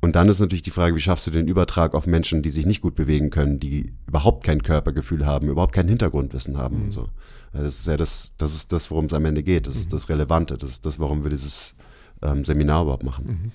[0.00, 2.64] Und dann ist natürlich die Frage, wie schaffst du den Übertrag auf Menschen, die sich
[2.64, 6.84] nicht gut bewegen können, die überhaupt kein Körpergefühl haben, überhaupt kein Hintergrundwissen haben mhm.
[6.84, 7.08] und so.
[7.52, 9.66] Das ist ja das, das ist das, worum es am Ende geht.
[9.66, 9.80] Das mhm.
[9.80, 10.56] ist das Relevante.
[10.56, 11.74] Das ist das, warum wir dieses
[12.22, 13.52] ähm, Seminar überhaupt machen.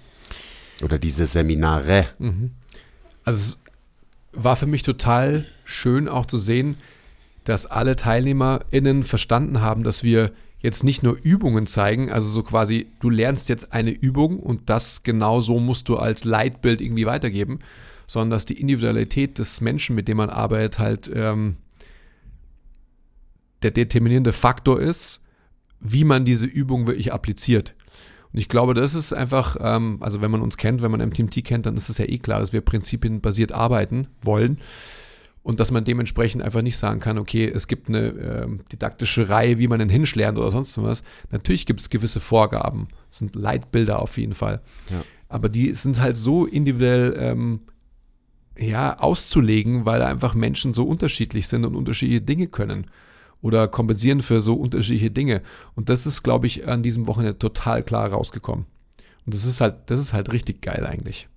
[0.80, 0.86] Mhm.
[0.86, 2.08] Oder diese Seminare.
[2.20, 2.52] Mhm.
[3.24, 3.60] Also es
[4.34, 6.76] war für mich total schön auch zu sehen,
[7.46, 12.88] dass alle TeilnehmerInnen verstanden haben, dass wir jetzt nicht nur Übungen zeigen, also so quasi,
[13.00, 17.60] du lernst jetzt eine Übung und das genau so musst du als Leitbild irgendwie weitergeben,
[18.08, 21.58] sondern dass die Individualität des Menschen, mit dem man arbeitet, halt ähm,
[23.62, 25.22] der determinierende Faktor ist,
[25.80, 27.76] wie man diese Übung wirklich appliziert.
[28.34, 31.46] Und ich glaube, das ist einfach, ähm, also wenn man uns kennt, wenn man MTMT
[31.46, 34.60] kennt, dann ist es ja eh klar, dass wir prinzipienbasiert arbeiten wollen
[35.46, 39.60] und dass man dementsprechend einfach nicht sagen kann, okay, es gibt eine äh, didaktische Reihe,
[39.60, 41.04] wie man den Hinsch lernt oder sonst was.
[41.30, 44.62] Natürlich gibt es gewisse Vorgaben, das sind Leitbilder auf jeden Fall.
[44.90, 45.04] Ja.
[45.30, 47.60] Aber die sind halt so individuell ähm,
[48.58, 52.90] ja, auszulegen, weil einfach Menschen so unterschiedlich sind und unterschiedliche Dinge können
[53.44, 55.44] oder kompensieren für so unterschiedliche Dinge.
[55.76, 58.66] Und das ist, glaube ich, an diesem Wochenende total klar rausgekommen.
[59.28, 61.28] Und das ist halt, das ist halt richtig geil eigentlich.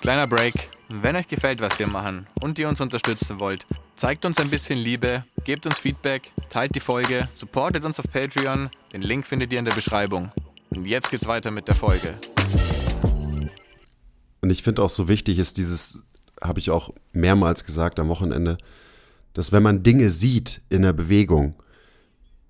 [0.00, 0.54] Kleiner Break.
[0.94, 3.64] Wenn euch gefällt, was wir machen und ihr uns unterstützen wollt,
[3.96, 8.68] zeigt uns ein bisschen Liebe, gebt uns Feedback, teilt die Folge, supportet uns auf Patreon.
[8.92, 10.30] Den Link findet ihr in der Beschreibung.
[10.68, 12.12] Und jetzt geht's weiter mit der Folge.
[14.42, 16.02] Und ich finde auch so wichtig ist dieses,
[16.42, 18.58] habe ich auch mehrmals gesagt am Wochenende,
[19.32, 21.54] dass wenn man Dinge sieht in der Bewegung,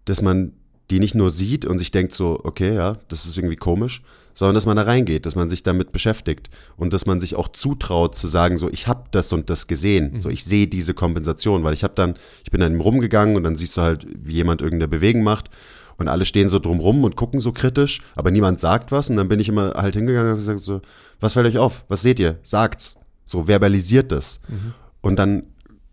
[0.05, 0.53] dass man
[0.91, 4.03] die nicht nur sieht und sich denkt so, okay, ja, das ist irgendwie komisch,
[4.35, 7.49] sondern dass man da reingeht, dass man sich damit beschäftigt und dass man sich auch
[7.49, 10.21] zutraut zu sagen, so ich habe das und das gesehen, mhm.
[10.21, 12.15] so ich sehe diese Kompensation, weil ich habe dann,
[12.45, 15.51] ich bin dann rumgegangen und dann siehst du halt, wie jemand irgendeine Bewegung macht
[15.99, 19.29] und alle stehen so drumrum und gucken so kritisch, aber niemand sagt was und dann
[19.29, 20.81] bin ich immer halt hingegangen und gesagt so,
[21.21, 24.75] was fällt euch auf, was seht ihr, sagt's, so verbalisiert das mhm.
[25.01, 25.45] und dann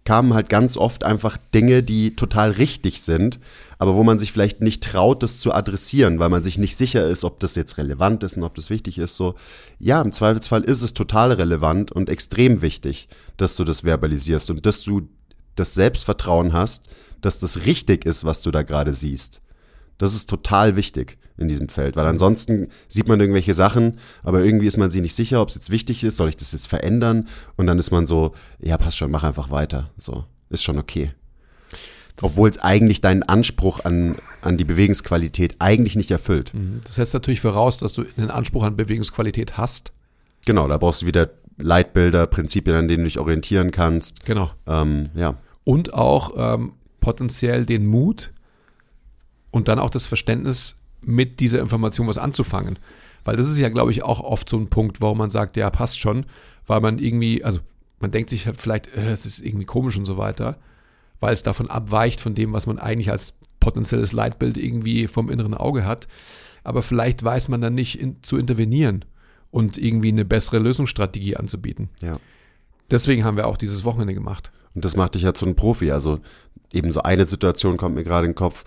[0.06, 3.40] kamen halt ganz oft einfach Dinge, die total richtig sind,
[3.80, 7.08] aber wo man sich vielleicht nicht traut, das zu adressieren, weil man sich nicht sicher
[7.08, 9.16] ist, ob das jetzt relevant ist und ob das wichtig ist.
[9.16, 9.36] So,
[9.80, 13.08] ja, im Zweifelsfall ist es total relevant und extrem wichtig,
[13.38, 15.08] dass du das verbalisierst und dass du
[15.56, 16.90] das Selbstvertrauen hast,
[17.22, 19.42] dass das richtig ist, was du da gerade siehst.
[19.98, 21.18] Das ist total wichtig.
[21.38, 25.16] in diesem Feld, weil ansonsten sieht man irgendwelche Sachen, aber irgendwie ist man sich nicht
[25.16, 27.30] sicher, ob es jetzt wichtig ist, soll ich das jetzt verändern?
[27.56, 29.90] Und dann ist man so, ja, passt schon, mach einfach weiter.
[29.98, 31.14] So, ist schon okay.
[32.22, 36.54] Obwohl es eigentlich deinen Anspruch an, an die Bewegungsqualität eigentlich nicht erfüllt.
[36.54, 36.82] Mhm.
[36.84, 39.92] Das setzt natürlich voraus, dass du einen Anspruch an Bewegungsqualität hast.
[40.46, 44.26] Genau, da brauchst du wieder Leitbilder, Prinzipien, an denen du dich orientieren kannst.
[44.26, 44.52] Genau.
[44.68, 45.38] Ähm, ja.
[45.64, 48.32] Und auch ähm, potenziell den Mut
[49.52, 52.80] und dann auch das Verständnis, mit dieser Information was anzufangen.
[53.24, 55.70] Weil das ist ja, glaube ich, auch oft so ein Punkt, warum man sagt, ja,
[55.70, 56.26] passt schon,
[56.68, 57.60] weil man irgendwie, also
[58.00, 60.58] man denkt sich halt vielleicht, äh, es ist irgendwie komisch und so weiter,
[61.20, 65.54] weil es davon abweicht von dem, was man eigentlich als potenzielles Leitbild irgendwie vom inneren
[65.54, 66.08] Auge hat.
[66.64, 69.06] Aber vielleicht weiß man dann nicht in, zu intervenieren
[69.52, 71.90] und irgendwie eine bessere Lösungsstrategie anzubieten.
[72.02, 72.20] Ja.
[72.92, 74.52] Deswegen haben wir auch dieses Wochenende gemacht.
[74.76, 75.92] Und das macht dich ja zu einem Profi.
[75.92, 76.20] Also
[76.72, 78.64] eben so eine Situation kommt mir gerade in den Kopf.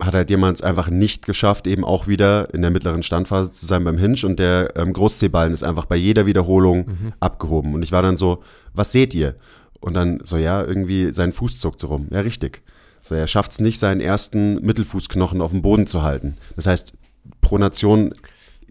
[0.00, 3.64] Hat halt jemand es einfach nicht geschafft, eben auch wieder in der mittleren Standphase zu
[3.64, 7.12] sein beim Hinge und der ähm, Großzehballen ist einfach bei jeder Wiederholung mhm.
[7.18, 7.74] abgehoben.
[7.74, 8.42] Und ich war dann so,
[8.74, 9.36] was seht ihr?
[9.80, 12.08] Und dann so, ja, irgendwie sein Fuß zuckt so rum.
[12.10, 12.62] Ja, richtig.
[13.00, 16.36] So, er schafft es nicht, seinen ersten Mittelfußknochen auf dem Boden zu halten.
[16.56, 16.94] Das heißt,
[17.40, 18.14] Pronation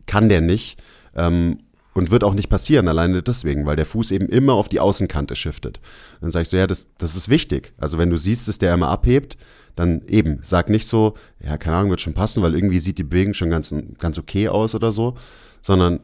[0.05, 0.81] kann der nicht.
[1.15, 1.59] Ähm,
[1.95, 5.33] und wird auch nicht passieren, alleine deswegen, weil der Fuß eben immer auf die Außenkante
[5.35, 5.79] shiftet.
[6.19, 7.73] Dann sage ich so, ja, das, das ist wichtig.
[7.77, 9.37] Also wenn du siehst, dass der immer abhebt,
[9.77, 13.03] dann eben, sag nicht so, ja, keine Ahnung, wird schon passen, weil irgendwie sieht die
[13.03, 15.15] Bewegung schon ganz, ganz okay aus oder so,
[15.61, 16.01] sondern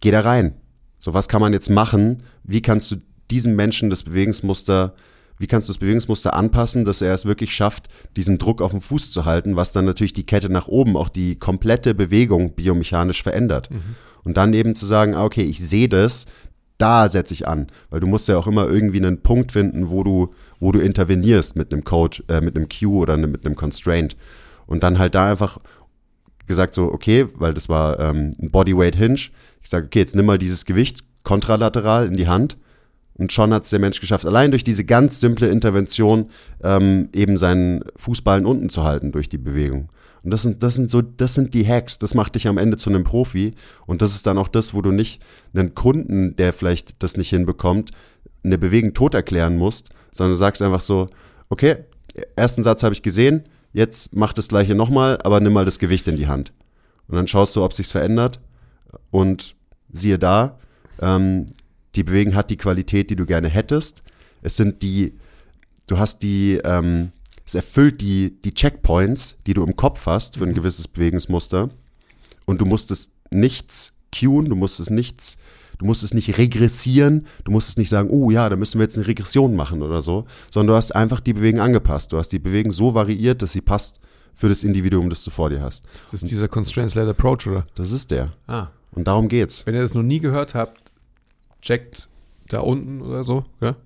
[0.00, 0.54] geh da rein.
[0.96, 2.22] So, was kann man jetzt machen?
[2.42, 2.96] Wie kannst du
[3.30, 4.94] diesem Menschen das Bewegungsmuster,
[5.38, 8.80] wie kannst du das Bewegungsmuster anpassen, dass er es wirklich schafft, diesen Druck auf dem
[8.80, 13.22] Fuß zu halten, was dann natürlich die Kette nach oben, auch die komplette Bewegung biomechanisch
[13.22, 13.70] verändert.
[13.70, 13.96] Mhm.
[14.24, 16.26] Und dann eben zu sagen, ah, okay, ich sehe das,
[16.76, 17.68] da setze ich an.
[17.90, 21.56] Weil du musst ja auch immer irgendwie einen Punkt finden, wo du, wo du intervenierst
[21.56, 24.16] mit einem Coach, äh, mit einem Cue oder mit einem Constraint.
[24.66, 25.58] Und dann halt da einfach
[26.46, 29.20] gesagt so, okay, weil das war ähm, ein Bodyweight Hinge.
[29.62, 32.56] Ich sage, okay, jetzt nimm mal dieses Gewicht kontralateral in die Hand.
[33.18, 36.30] Und schon hat es der Mensch geschafft, allein durch diese ganz simple Intervention
[36.62, 39.90] ähm, eben seinen Fußballen unten zu halten durch die Bewegung.
[40.22, 42.76] Und das sind, das sind so, das sind die Hacks, das macht dich am Ende
[42.76, 43.54] zu einem Profi.
[43.86, 45.20] Und das ist dann auch das, wo du nicht
[45.52, 47.90] einen Kunden, der vielleicht das nicht hinbekommt,
[48.44, 51.06] eine Bewegung tot erklären musst, sondern du sagst einfach so,
[51.48, 51.76] okay,
[52.36, 56.06] ersten Satz habe ich gesehen, jetzt mach das gleiche nochmal, aber nimm mal das Gewicht
[56.08, 56.52] in die Hand.
[57.08, 58.40] Und dann schaust du, ob sich's verändert.
[59.10, 59.54] Und
[59.92, 60.58] siehe da,
[61.00, 61.46] ähm,
[61.98, 64.04] die Bewegung hat die Qualität, die du gerne hättest.
[64.40, 65.14] Es sind die,
[65.88, 67.10] du hast die, ähm,
[67.44, 71.70] es erfüllt die, die Checkpoints, die du im Kopf hast für ein gewisses Bewegungsmuster.
[72.46, 75.38] Und du musst es nichts cueen, du musst es nichts,
[75.78, 78.84] du musst es nicht regressieren, du musst es nicht sagen, oh ja, da müssen wir
[78.84, 82.12] jetzt eine Regression machen oder so, sondern du hast einfach die Bewegung angepasst.
[82.12, 83.98] Du hast die Bewegung so variiert, dass sie passt
[84.34, 85.84] für das Individuum, das du vor dir hast.
[85.94, 87.66] Ist das dieser Constraints-led Approach, oder?
[87.74, 88.30] Das ist der.
[88.46, 88.68] Ah.
[88.92, 89.66] Und darum geht's.
[89.66, 90.87] Wenn ihr das noch nie gehört habt,
[91.60, 92.08] checkt
[92.48, 93.76] da unten oder so, ja?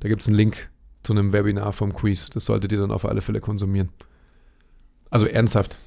[0.00, 0.70] Da gibt es einen Link
[1.02, 2.30] zu einem Webinar vom Quiz.
[2.30, 3.90] Das solltet ihr dann auf alle Fälle konsumieren.
[5.10, 5.78] Also ernsthaft.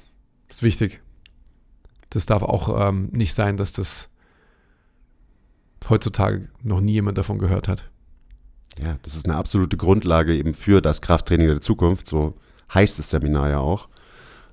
[0.48, 1.00] Das ist wichtig.
[2.10, 4.08] Das darf auch ähm, nicht sein, dass das
[5.88, 7.88] heutzutage noch nie jemand davon gehört hat.
[8.82, 12.06] Ja, das ist eine absolute Grundlage eben für das Krafttraining der Zukunft.
[12.06, 12.34] So
[12.72, 13.88] heißt das Seminar ja auch.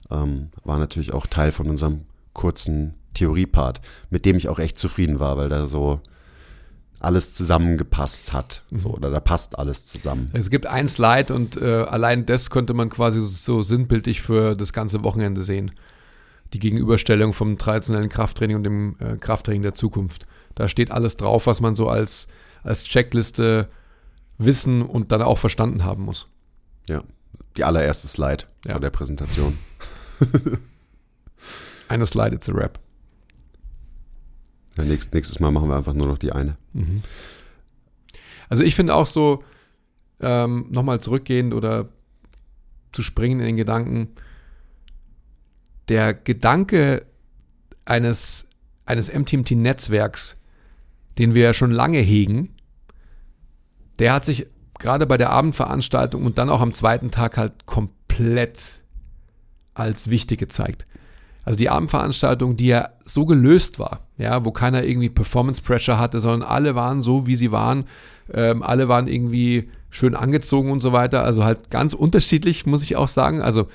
[0.09, 5.19] Ähm, war natürlich auch Teil von unserem kurzen Theoriepart, mit dem ich auch echt zufrieden
[5.19, 6.01] war, weil da so
[6.99, 8.63] alles zusammengepasst hat.
[8.71, 8.95] So, mhm.
[8.95, 10.29] oder da passt alles zusammen.
[10.33, 14.73] Es gibt ein Slide und äh, allein das könnte man quasi so sinnbildlich für das
[14.73, 15.71] ganze Wochenende sehen.
[16.53, 20.25] Die Gegenüberstellung vom traditionellen Krafttraining und dem äh, Krafttraining der Zukunft.
[20.55, 22.27] Da steht alles drauf, was man so als,
[22.63, 23.69] als Checkliste
[24.37, 26.27] wissen und dann auch verstanden haben muss.
[26.89, 27.03] Ja,
[27.55, 28.73] die allererste Slide ja.
[28.73, 29.57] von der Präsentation.
[31.87, 32.79] Eine Slide, it's a Rap.
[34.79, 36.55] Ja, nächstes, nächstes Mal machen wir einfach nur noch die eine.
[36.73, 37.01] Mhm.
[38.47, 39.43] Also ich finde auch so,
[40.21, 41.89] ähm, nochmal zurückgehend oder
[42.93, 44.09] zu springen in den Gedanken,
[45.89, 47.05] der Gedanke
[47.85, 48.47] eines,
[48.85, 50.37] eines MTMT-Netzwerks,
[51.17, 52.55] den wir ja schon lange hegen,
[53.99, 58.81] der hat sich gerade bei der Abendveranstaltung und dann auch am zweiten Tag halt komplett
[59.73, 60.85] als wichtig gezeigt.
[61.49, 66.19] Also die Abendveranstaltung, die ja so gelöst war, ja, wo keiner irgendwie Performance Pressure hatte,
[66.19, 67.85] sondern alle waren so, wie sie waren.
[68.31, 71.23] Ähm, alle waren irgendwie schön angezogen und so weiter.
[71.23, 73.41] Also halt ganz unterschiedlich, muss ich auch sagen.
[73.41, 73.67] Also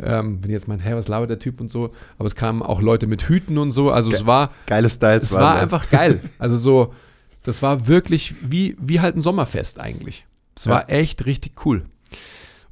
[0.00, 2.80] ähm, wenn jetzt mein, hey, was labert der Typ und so, aber es kamen auch
[2.80, 3.90] Leute mit Hüten und so.
[3.90, 5.24] Also Ge es war geile Styles.
[5.24, 6.22] Es war einfach geil.
[6.38, 6.94] Also so,
[7.42, 10.24] das war wirklich wie, wie halt ein Sommerfest eigentlich.
[10.56, 10.70] Es ja.
[10.70, 11.84] war echt richtig cool.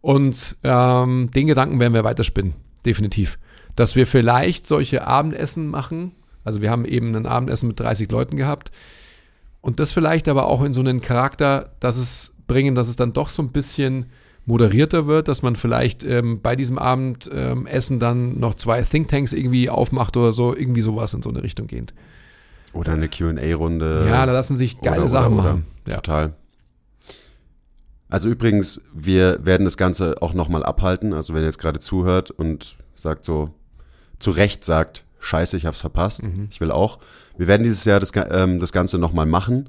[0.00, 2.54] Und ähm, den Gedanken werden wir weiterspinnen,
[2.86, 3.36] definitiv
[3.76, 6.12] dass wir vielleicht solche Abendessen machen.
[6.44, 8.70] Also wir haben eben ein Abendessen mit 30 Leuten gehabt.
[9.60, 13.12] Und das vielleicht aber auch in so einen Charakter, dass es bringen, dass es dann
[13.12, 14.06] doch so ein bisschen
[14.46, 19.68] moderierter wird, dass man vielleicht ähm, bei diesem Abendessen ähm, dann noch zwei Thinktanks irgendwie
[19.68, 21.94] aufmacht oder so, irgendwie sowas in so eine Richtung gehend.
[22.72, 24.06] Oder eine QA-Runde.
[24.08, 25.52] Ja, da lassen sich geile oder, Sachen oder, oder.
[25.52, 25.66] machen.
[25.88, 25.96] Ja.
[25.96, 26.34] Total.
[28.08, 31.12] Also übrigens, wir werden das Ganze auch nochmal abhalten.
[31.12, 33.50] Also wenn ihr jetzt gerade zuhört und sagt so,
[34.18, 36.48] zu Recht sagt, scheiße, ich hab's verpasst, mhm.
[36.50, 36.98] ich will auch.
[37.36, 39.68] Wir werden dieses Jahr das, ähm, das Ganze nochmal machen.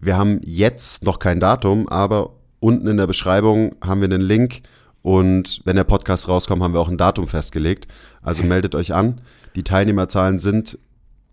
[0.00, 4.62] Wir haben jetzt noch kein Datum, aber unten in der Beschreibung haben wir einen Link
[5.02, 7.88] und wenn der Podcast rauskommt, haben wir auch ein Datum festgelegt.
[8.20, 9.20] Also meldet euch an.
[9.54, 10.78] Die Teilnehmerzahlen sind,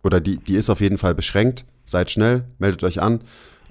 [0.03, 1.65] oder die, die ist auf jeden Fall beschränkt.
[1.83, 3.21] Seid schnell, meldet euch an.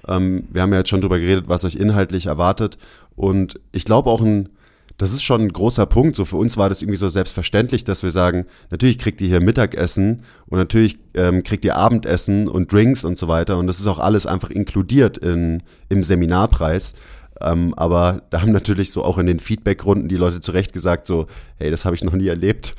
[0.07, 2.77] Ähm, wir haben ja jetzt schon drüber geredet, was euch inhaltlich erwartet.
[3.15, 4.49] Und ich glaube auch ein,
[4.97, 6.15] das ist schon ein großer Punkt.
[6.15, 9.41] So für uns war das irgendwie so selbstverständlich, dass wir sagen, natürlich kriegt ihr hier
[9.41, 13.57] Mittagessen und natürlich ähm, kriegt ihr Abendessen und Drinks und so weiter.
[13.57, 16.95] Und das ist auch alles einfach inkludiert in, im Seminarpreis.
[17.41, 21.27] Ähm, aber da haben natürlich so auch in den Feedback-Runden die Leute zurecht gesagt, so,
[21.57, 22.75] hey, das habe ich noch nie erlebt.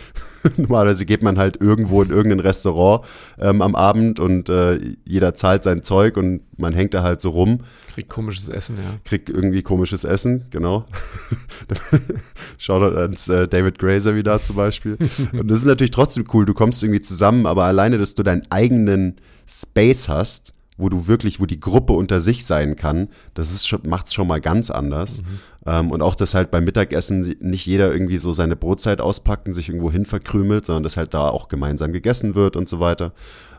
[0.57, 3.05] Normalerweise geht man halt irgendwo in irgendein Restaurant
[3.39, 7.31] ähm, am Abend und äh, jeder zahlt sein Zeug und man hängt da halt so
[7.31, 7.61] rum.
[7.93, 8.99] Kriegt komisches Essen, ja.
[9.05, 10.87] Kriegt irgendwie komisches Essen, genau.
[12.59, 14.97] Shoutout ans äh, David Grazer wieder zum Beispiel.
[15.33, 18.47] und das ist natürlich trotzdem cool, du kommst irgendwie zusammen, aber alleine, dass du deinen
[18.51, 23.67] eigenen Space hast, wo du wirklich, wo die Gruppe unter sich sein kann, das ist
[23.67, 25.23] schon, macht's schon mal ganz anders.
[25.23, 25.39] Mhm.
[25.67, 29.55] Ähm, und auch, dass halt beim Mittagessen nicht jeder irgendwie so seine Brotzeit auspackt und
[29.55, 33.13] sich irgendwo hin verkrümelt, sondern dass halt da auch gemeinsam gegessen wird und so weiter.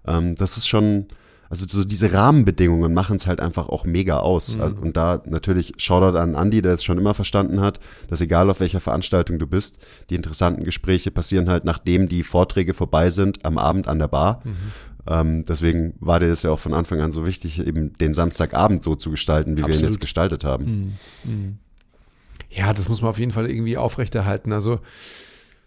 [0.06, 1.08] Ähm, das ist schon,
[1.50, 4.56] also so diese Rahmenbedingungen machen es halt einfach auch mega aus.
[4.56, 4.62] Mhm.
[4.62, 8.50] Also, und da natürlich Shoutout an Andy, der es schon immer verstanden hat, dass egal
[8.50, 13.44] auf welcher Veranstaltung du bist, die interessanten Gespräche passieren halt, nachdem die Vorträge vorbei sind,
[13.44, 14.42] am Abend an der Bar.
[14.44, 14.56] Mhm.
[15.08, 18.84] Ähm, deswegen war dir das ja auch von Anfang an so wichtig, eben den Samstagabend
[18.84, 19.80] so zu gestalten, wie Absolut.
[19.80, 20.98] wir ihn jetzt gestaltet haben.
[21.24, 21.32] Mhm.
[21.32, 21.58] Mhm.
[22.50, 24.52] Ja, das muss man auf jeden Fall irgendwie aufrechterhalten.
[24.52, 24.80] Also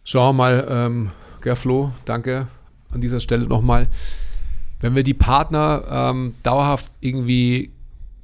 [0.05, 1.11] schauen wir mal, ähm,
[1.41, 2.49] Gerflo, danke
[2.91, 3.89] an dieser Stelle nochmal.
[4.81, 7.73] Wenn wir die Partner ähm, dauerhaft irgendwie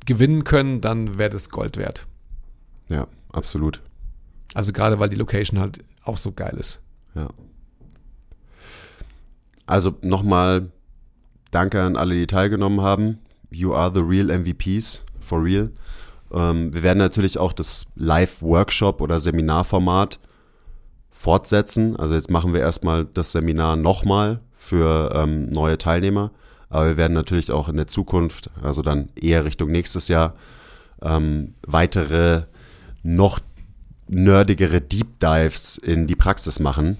[0.06, 2.06] gewinnen können, dann wäre das Gold wert.
[2.88, 3.80] Ja, absolut.
[4.54, 6.80] Also gerade weil die Location halt auch so geil ist.
[7.14, 7.28] Ja.
[9.66, 10.70] Also nochmal
[11.56, 13.16] Danke an alle, die teilgenommen haben.
[13.48, 15.70] You are the real MVPs, for real.
[16.30, 20.20] Ähm, wir werden natürlich auch das Live-Workshop oder Seminarformat
[21.10, 21.96] fortsetzen.
[21.96, 26.30] Also jetzt machen wir erstmal das Seminar nochmal für ähm, neue Teilnehmer.
[26.68, 30.34] Aber wir werden natürlich auch in der Zukunft, also dann eher Richtung nächstes Jahr,
[31.00, 32.42] ähm, weitere,
[33.02, 33.40] noch
[34.08, 36.98] nerdigere Deep Dives in die Praxis machen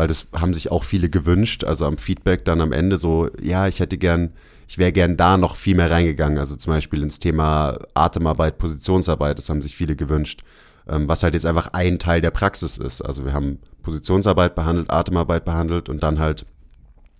[0.00, 1.62] weil das haben sich auch viele gewünscht.
[1.62, 4.32] Also am Feedback dann am Ende so, ja, ich hätte gern,
[4.66, 6.38] ich wäre gern da noch viel mehr reingegangen.
[6.38, 10.40] Also zum Beispiel ins Thema Atemarbeit, Positionsarbeit, das haben sich viele gewünscht.
[10.88, 13.02] Ähm, was halt jetzt einfach ein Teil der Praxis ist.
[13.02, 16.46] Also wir haben Positionsarbeit behandelt, Atemarbeit behandelt und dann halt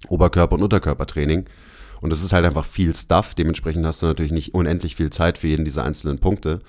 [0.08, 1.44] Oberkörper- und Unterkörpertraining.
[2.00, 3.34] Und das ist halt einfach viel Stuff.
[3.34, 6.60] Dementsprechend hast du natürlich nicht unendlich viel Zeit für jeden dieser einzelnen Punkte.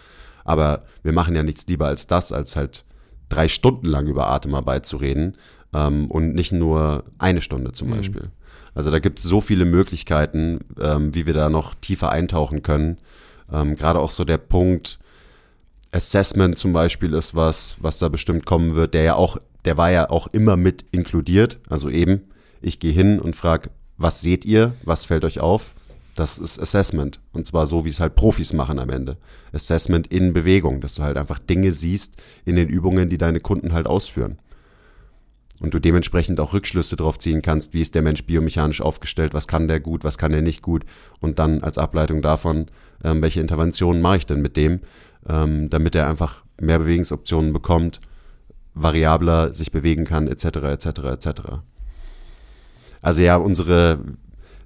[0.44, 2.84] Aber wir machen ja nichts lieber als das, als halt
[3.30, 5.38] drei Stunden lang über Atemarbeit zu reden
[5.74, 7.96] ähm, und nicht nur eine Stunde zum mhm.
[7.96, 8.32] Beispiel.
[8.74, 12.98] Also da gibt es so viele Möglichkeiten, ähm, wie wir da noch tiefer eintauchen können.
[13.52, 15.00] Ähm, Gerade auch so der Punkt
[15.92, 19.92] Assessment zum Beispiel ist was, was da bestimmt kommen wird, der ja auch, der war
[19.92, 21.60] ja auch immer mit inkludiert.
[21.70, 22.22] Also eben,
[22.62, 25.76] ich gehe hin und frage, was seht ihr, was fällt euch auf?
[26.16, 27.20] Das ist Assessment.
[27.34, 29.18] Und zwar so, wie es halt Profis machen am Ende.
[29.52, 33.74] Assessment in Bewegung, dass du halt einfach Dinge siehst in den Übungen, die deine Kunden
[33.74, 34.40] halt ausführen
[35.62, 39.48] und du dementsprechend auch Rückschlüsse darauf ziehen kannst, wie ist der Mensch biomechanisch aufgestellt, was
[39.48, 40.86] kann der gut, was kann er nicht gut
[41.20, 42.66] und dann als Ableitung davon,
[43.04, 44.82] ähm, welche Interventionen mache ich denn mit dem,
[45.30, 48.02] ähm, damit er einfach mehr Bewegungsoptionen bekommt,
[48.74, 51.42] variabler sich bewegen kann, etc., etc., etc.
[53.04, 54.00] Also ja, unsere,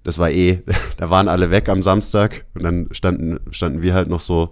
[0.03, 0.61] das war eh,
[0.97, 4.49] da waren alle weg am Samstag und dann standen, standen wir halt noch so,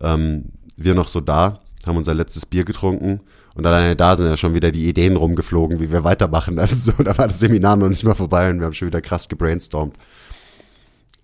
[0.00, 3.20] ähm, wir noch so da, haben unser letztes Bier getrunken
[3.56, 6.58] und alleine da sind ja schon wieder die Ideen rumgeflogen, wie wir weitermachen.
[6.58, 9.00] Also so, da war das Seminar noch nicht mal vorbei und wir haben schon wieder
[9.00, 9.96] krass gebrainstormt.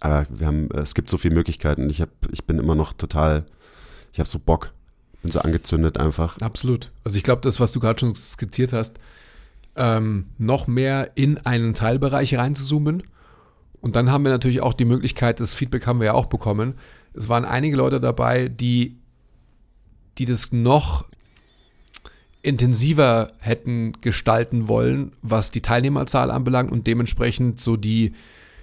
[0.00, 1.90] Aber wir haben, es gibt so viele Möglichkeiten.
[1.90, 3.44] Ich hab, ich bin immer noch total,
[4.12, 4.72] ich habe so Bock,
[5.20, 6.38] bin so angezündet einfach.
[6.40, 6.90] Absolut.
[7.04, 8.98] Also ich glaube, das, was du gerade schon skizziert hast,
[9.76, 13.02] ähm, noch mehr in einen Teilbereich reinzuzoomen.
[13.82, 16.74] Und dann haben wir natürlich auch die Möglichkeit, das Feedback haben wir ja auch bekommen.
[17.12, 18.96] Es waren einige Leute dabei, die,
[20.16, 21.04] die das noch
[22.42, 28.14] intensiver hätten gestalten wollen, was die Teilnehmerzahl anbelangt und dementsprechend so die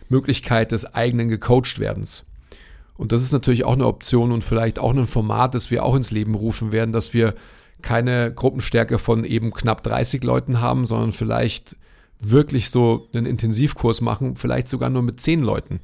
[0.09, 2.25] Möglichkeit des eigenen Gecoacht-Werdens.
[2.97, 5.95] Und das ist natürlich auch eine Option und vielleicht auch ein Format, das wir auch
[5.95, 7.35] ins Leben rufen werden, dass wir
[7.81, 11.77] keine Gruppenstärke von eben knapp 30 Leuten haben, sondern vielleicht
[12.19, 15.79] wirklich so einen Intensivkurs machen, vielleicht sogar nur mit 10 Leuten,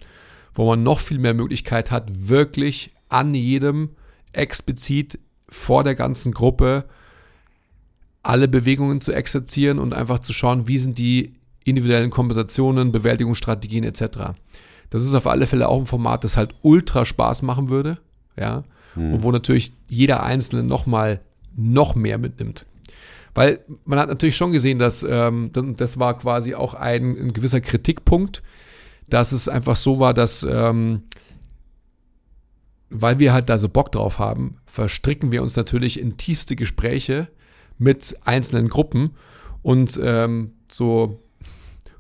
[0.54, 3.92] wo man noch viel mehr Möglichkeit hat, wirklich an jedem
[4.34, 6.84] explizit vor der ganzen Gruppe
[8.26, 14.34] alle Bewegungen zu exerzieren und einfach zu schauen, wie sind die individuellen Kompensationen, Bewältigungsstrategien etc.
[14.90, 18.00] Das ist auf alle Fälle auch ein Format, das halt ultra Spaß machen würde,
[18.38, 18.64] ja,
[18.94, 19.14] hm.
[19.14, 21.22] und wo natürlich jeder Einzelne nochmal
[21.56, 22.66] noch mehr mitnimmt.
[23.34, 27.62] Weil man hat natürlich schon gesehen, dass ähm, das war quasi auch ein, ein gewisser
[27.62, 28.42] Kritikpunkt,
[29.10, 31.04] dass es einfach so war, dass ähm,
[32.90, 37.28] weil wir halt da so Bock drauf haben, verstricken wir uns natürlich in tiefste Gespräche
[37.78, 39.12] mit einzelnen Gruppen.
[39.62, 41.20] Und ähm, so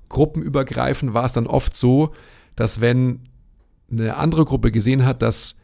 [0.10, 2.14] gruppenübergreifend war es dann oft so,
[2.56, 3.22] dass wenn
[3.92, 5.58] eine andere Gruppe gesehen hat, dass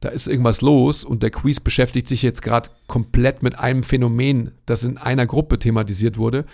[0.00, 4.52] da ist irgendwas los und der Quiz beschäftigt sich jetzt gerade komplett mit einem Phänomen,
[4.66, 6.44] das in einer Gruppe thematisiert wurde,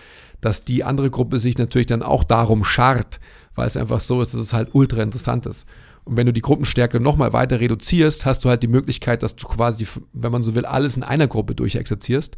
[0.41, 3.19] dass die andere Gruppe sich natürlich dann auch darum scharrt,
[3.57, 5.67] weil es einfach so ist, dass es halt ultra interessant ist.
[6.05, 9.49] Und wenn du die Gruppenstärke nochmal weiter reduzierst, hast du halt die Möglichkeit, dass du
[9.49, 12.37] quasi, wenn man so will, alles in einer Gruppe durchexerzierst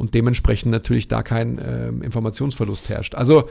[0.00, 3.14] und dementsprechend natürlich da kein äh, Informationsverlust herrscht.
[3.14, 3.50] Also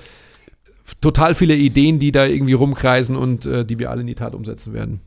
[0.99, 4.33] total viele Ideen, die da irgendwie rumkreisen und äh, die wir alle in die Tat
[4.33, 4.99] umsetzen werden.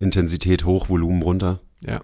[0.00, 1.60] Intensität hoch, Volumen runter.
[1.86, 2.00] Ja.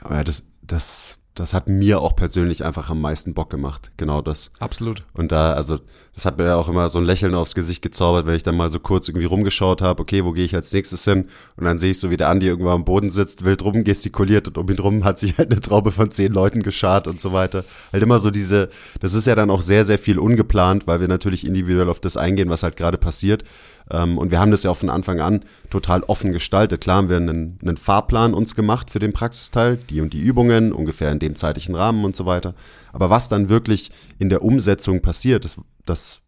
[0.00, 3.92] Aber das, das das hat mir auch persönlich einfach am meisten Bock gemacht.
[3.96, 4.50] Genau das.
[4.58, 5.04] Absolut.
[5.14, 5.78] Und da, also,
[6.14, 8.68] das hat mir auch immer so ein Lächeln aufs Gesicht gezaubert, wenn ich dann mal
[8.68, 11.28] so kurz irgendwie rumgeschaut habe, okay, wo gehe ich als nächstes hin?
[11.56, 14.58] Und dann sehe ich so, wie der Andi irgendwann am Boden sitzt, wild rumgestikuliert und
[14.58, 17.64] um ihn rum hat sich halt eine Traube von zehn Leuten geschart und so weiter.
[17.92, 18.68] Halt immer so diese,
[19.00, 22.16] das ist ja dann auch sehr, sehr viel ungeplant, weil wir natürlich individuell auf das
[22.18, 23.44] eingehen, was halt gerade passiert.
[23.90, 26.80] Ähm, und wir haben das ja auch von Anfang an total offen gestaltet.
[26.80, 30.72] Klar haben wir einen, einen Fahrplan uns gemacht für den Praxisteil, die und die Übungen,
[30.72, 32.54] ungefähr in dem zeitlichen Rahmen und so weiter.
[32.92, 36.22] Aber was dann wirklich in der Umsetzung passiert, das, das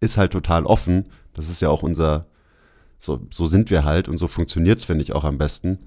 [0.00, 1.06] ist halt total offen.
[1.34, 2.26] Das ist ja auch unser,
[2.98, 5.78] so, so sind wir halt und so funktioniert's finde ich, auch am besten.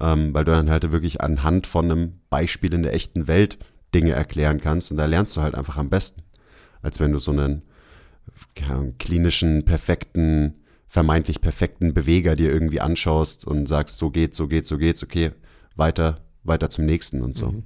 [0.00, 3.58] Ähm, weil du dann halt wirklich anhand von einem Beispiel in der echten Welt
[3.94, 6.22] Dinge erklären kannst und da lernst du halt einfach am besten.
[6.80, 7.62] Als wenn du so einen
[8.98, 10.61] klinischen, perfekten
[10.92, 15.30] vermeintlich perfekten Beweger dir irgendwie anschaust und sagst, so geht's, so geht's, so geht's, okay,
[15.74, 17.52] weiter, weiter zum nächsten und so.
[17.52, 17.62] Mhm.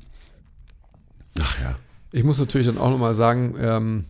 [1.40, 1.74] Ach ja.
[2.12, 4.04] Ich muss natürlich dann auch nochmal sagen, ähm,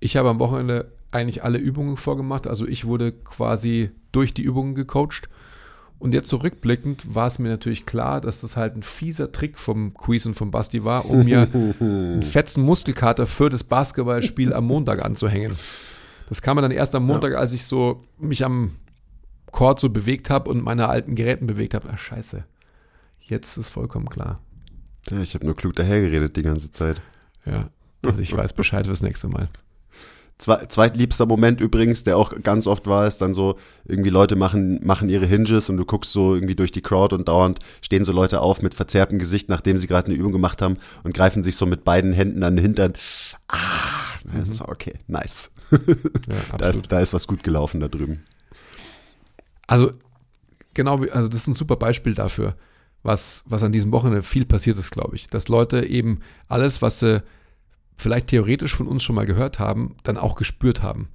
[0.00, 2.46] ich habe am Wochenende eigentlich alle Übungen vorgemacht.
[2.46, 5.28] Also ich wurde quasi durch die Übungen gecoacht.
[5.98, 9.92] Und jetzt zurückblickend war es mir natürlich klar, dass das halt ein fieser Trick vom
[9.92, 15.04] Quiz und vom Basti war, um mir einen fetzen Muskelkater für das Basketballspiel am Montag
[15.04, 15.58] anzuhängen.
[16.32, 17.38] Das kam mir dann erst am Montag, ja.
[17.40, 18.70] als ich so mich am
[19.50, 21.90] Chord so bewegt habe und meine alten Geräten bewegt habe.
[21.92, 22.44] Ach, scheiße.
[23.20, 24.40] Jetzt ist vollkommen klar.
[25.10, 27.02] Ja, ich habe nur klug dahergeredet die ganze Zeit.
[27.44, 27.68] Ja,
[28.00, 29.50] also ich weiß Bescheid fürs nächste Mal.
[30.38, 35.10] zweitliebster Moment übrigens, der auch ganz oft war, ist dann so, irgendwie Leute machen, machen
[35.10, 38.40] ihre Hinges und du guckst so irgendwie durch die Crowd und dauernd stehen so Leute
[38.40, 41.66] auf mit verzerrtem Gesicht, nachdem sie gerade eine Übung gemacht haben und greifen sich so
[41.66, 42.94] mit beiden Händen an den Hintern.
[43.48, 43.71] Ah,
[44.24, 44.60] mhm.
[44.66, 45.50] okay, nice.
[45.70, 48.24] Ja, da, ist, da ist was gut gelaufen da drüben.
[49.66, 49.92] Also,
[50.74, 52.56] genau, also das ist ein super Beispiel dafür,
[53.02, 55.28] was, was an diesem Wochenende viel passiert ist, glaube ich.
[55.28, 57.22] Dass Leute eben alles, was sie
[57.96, 61.08] vielleicht theoretisch von uns schon mal gehört haben, dann auch gespürt haben.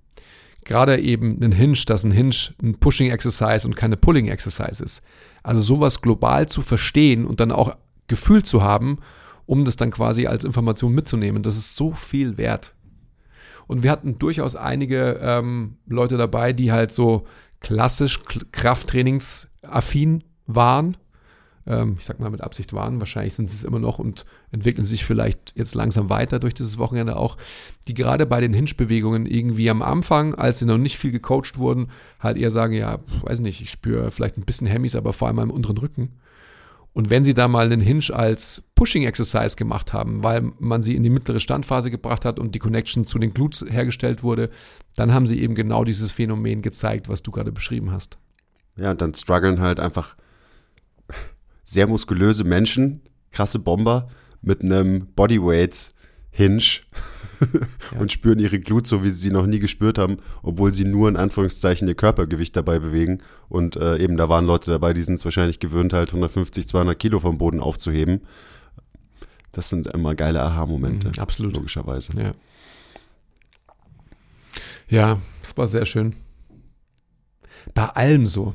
[0.63, 5.01] Gerade eben ein Hinge, dass ein Hinge ein Pushing Exercise und keine Pulling Exercise ist.
[5.43, 7.75] Also sowas global zu verstehen und dann auch
[8.07, 8.99] Gefühl zu haben,
[9.45, 12.73] um das dann quasi als Information mitzunehmen, das ist so viel wert.
[13.67, 17.27] Und wir hatten durchaus einige ähm, Leute dabei, die halt so
[17.59, 20.97] klassisch Krafttrainingsaffin waren.
[21.65, 22.99] Ähm, ich sag mal mit Absicht waren.
[22.99, 26.77] Wahrscheinlich sind sie es immer noch und entwickeln sich vielleicht jetzt langsam weiter durch dieses
[26.77, 27.37] Wochenende auch.
[27.87, 31.89] Die gerade bei den Hinge-Bewegungen irgendwie am Anfang, als sie noch nicht viel gecoacht wurden,
[32.19, 35.39] halt eher sagen, ja, weiß nicht, ich spüre vielleicht ein bisschen Hemmys, aber vor allem
[35.39, 36.13] am unteren Rücken.
[36.97, 40.95] Und wenn sie da mal einen Hinge als Pushing Exercise gemacht haben, weil man sie
[40.95, 44.49] in die mittlere Standphase gebracht hat und die Connection zu den Glutes hergestellt wurde,
[44.95, 48.17] dann haben sie eben genau dieses Phänomen gezeigt, was du gerade beschrieben hast.
[48.77, 50.15] Ja, dann strugglen halt einfach
[51.65, 54.09] sehr muskulöse Menschen, krasse Bomber
[54.41, 55.89] mit einem Bodyweight
[56.31, 56.63] Hinge
[57.91, 57.99] ja.
[57.99, 61.09] und spüren ihre Glut so, wie sie sie noch nie gespürt haben, obwohl sie nur
[61.09, 63.21] in Anführungszeichen ihr Körpergewicht dabei bewegen.
[63.49, 66.97] Und äh, eben da waren Leute dabei, die sind es wahrscheinlich gewöhnt, halt 150, 200
[66.97, 68.21] Kilo vom Boden aufzuheben.
[69.51, 71.07] Das sind immer geile Aha-Momente.
[71.09, 71.55] Mhm, absolut.
[71.55, 72.11] Logischerweise.
[72.17, 72.31] Ja.
[74.89, 76.15] Ja, das war sehr schön.
[77.73, 78.53] Bei allem so.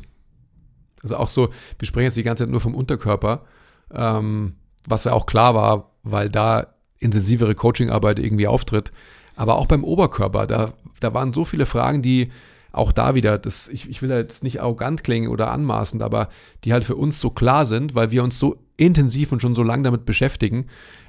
[1.02, 3.44] Also auch so, wir sprechen jetzt die ganze Zeit nur vom Unterkörper,
[3.92, 4.54] ähm,
[4.86, 8.92] was ja auch klar war, weil da intensivere Coachingarbeit irgendwie auftritt.
[9.36, 12.30] Aber auch beim Oberkörper, da, da waren so viele Fragen, die
[12.72, 16.28] auch da wieder, das, ich, ich will da jetzt nicht arrogant klingen oder anmaßend, aber
[16.64, 19.62] die halt für uns so klar sind, weil wir uns so intensiv und schon so
[19.62, 20.66] lange damit beschäftigen.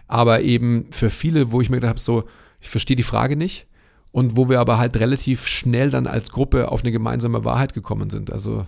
[0.07, 2.25] Aber eben für viele, wo ich mir gedacht habe, so,
[2.59, 3.67] ich verstehe die Frage nicht.
[4.11, 8.11] Und wo wir aber halt relativ schnell dann als Gruppe auf eine gemeinsame Wahrheit gekommen
[8.11, 8.31] sind.
[8.31, 8.67] Also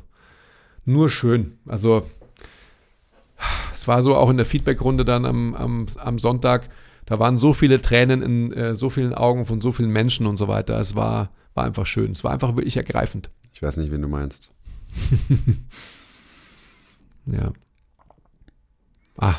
[0.85, 1.59] nur schön.
[1.67, 2.03] Also
[3.73, 6.69] es war so auch in der Feedbackrunde dann am, am, am Sonntag,
[7.05, 10.37] da waren so viele Tränen in äh, so vielen Augen von so vielen Menschen und
[10.37, 10.79] so weiter.
[10.79, 12.11] Es war, war einfach schön.
[12.11, 13.29] Es war einfach wirklich ergreifend.
[13.53, 14.51] Ich weiß nicht, wen du meinst.
[17.27, 17.51] ja.
[19.17, 19.35] Ah.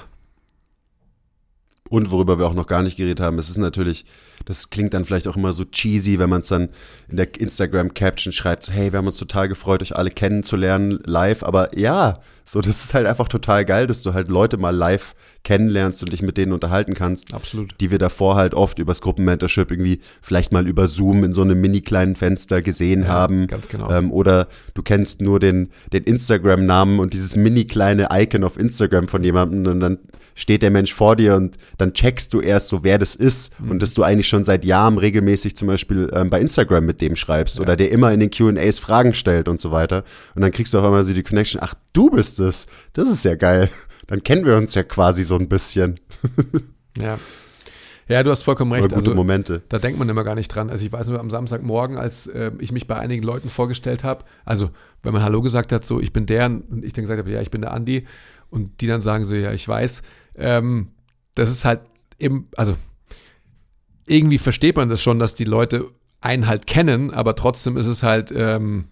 [1.89, 4.05] Und worüber wir auch noch gar nicht geredet haben, es ist natürlich,
[4.45, 6.69] das klingt dann vielleicht auch immer so cheesy, wenn man es dann
[7.09, 11.43] in der Instagram-Caption schreibt, hey, wir haben uns total gefreut, euch alle kennenzulernen live.
[11.43, 12.15] Aber ja,
[12.45, 16.13] so, das ist halt einfach total geil, dass du halt Leute mal live kennenlernst und
[16.13, 17.35] dich mit denen unterhalten kannst.
[17.35, 17.75] Absolut.
[17.81, 21.61] Die wir davor halt oft übers Gruppenmentorship irgendwie vielleicht mal über Zoom in so einem
[21.61, 23.47] mini kleinen Fenster gesehen Ja, haben.
[23.49, 23.91] ganz genau.
[23.91, 29.09] Ähm, oder du kennst nur den, den Instagram-Namen und dieses mini kleine Icon auf Instagram
[29.09, 29.99] von jemandem und dann
[30.37, 33.71] steht der Mensch vor dir und dann checkst du erst so, wer das ist Mhm.
[33.73, 37.17] und dass du eigentlich schon seit Jahren regelmäßig zum Beispiel ähm, bei Instagram mit dem
[37.17, 37.63] schreibst Ja.
[37.63, 40.05] oder der immer in den Q&As Fragen stellt und so weiter.
[40.37, 42.67] Und dann kriegst du auf einmal so die Connection, ach, du bist es.
[42.93, 43.69] Das ist ja geil.
[44.07, 45.99] Dann kennen wir uns ja quasi so ein bisschen.
[46.99, 47.19] Ja.
[48.09, 48.89] Ja, du hast vollkommen Voll recht.
[48.91, 49.63] gute Also, Momente.
[49.69, 50.71] Da denkt man immer gar nicht dran.
[50.71, 54.25] Also ich weiß nur am Samstagmorgen, als äh, ich mich bei einigen Leuten vorgestellt habe,
[54.45, 54.71] also
[55.03, 57.41] wenn man Hallo gesagt hat, so ich bin der und ich dann gesagt habe, ja,
[57.41, 58.07] ich bin der Andi
[58.49, 60.03] und die dann sagen so, ja, ich weiß,
[60.37, 60.89] ähm,
[61.35, 61.81] das ist halt
[62.19, 62.77] eben, also
[64.07, 68.03] irgendwie versteht man das schon, dass die Leute einen halt kennen, aber trotzdem ist es
[68.03, 68.89] halt, ähm,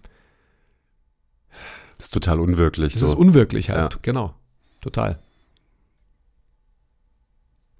[1.97, 2.93] Das ist total unwirklich.
[2.93, 3.07] es so.
[3.07, 3.99] ist unwirklich halt, Ja.
[4.01, 4.35] genau,
[4.81, 5.19] total.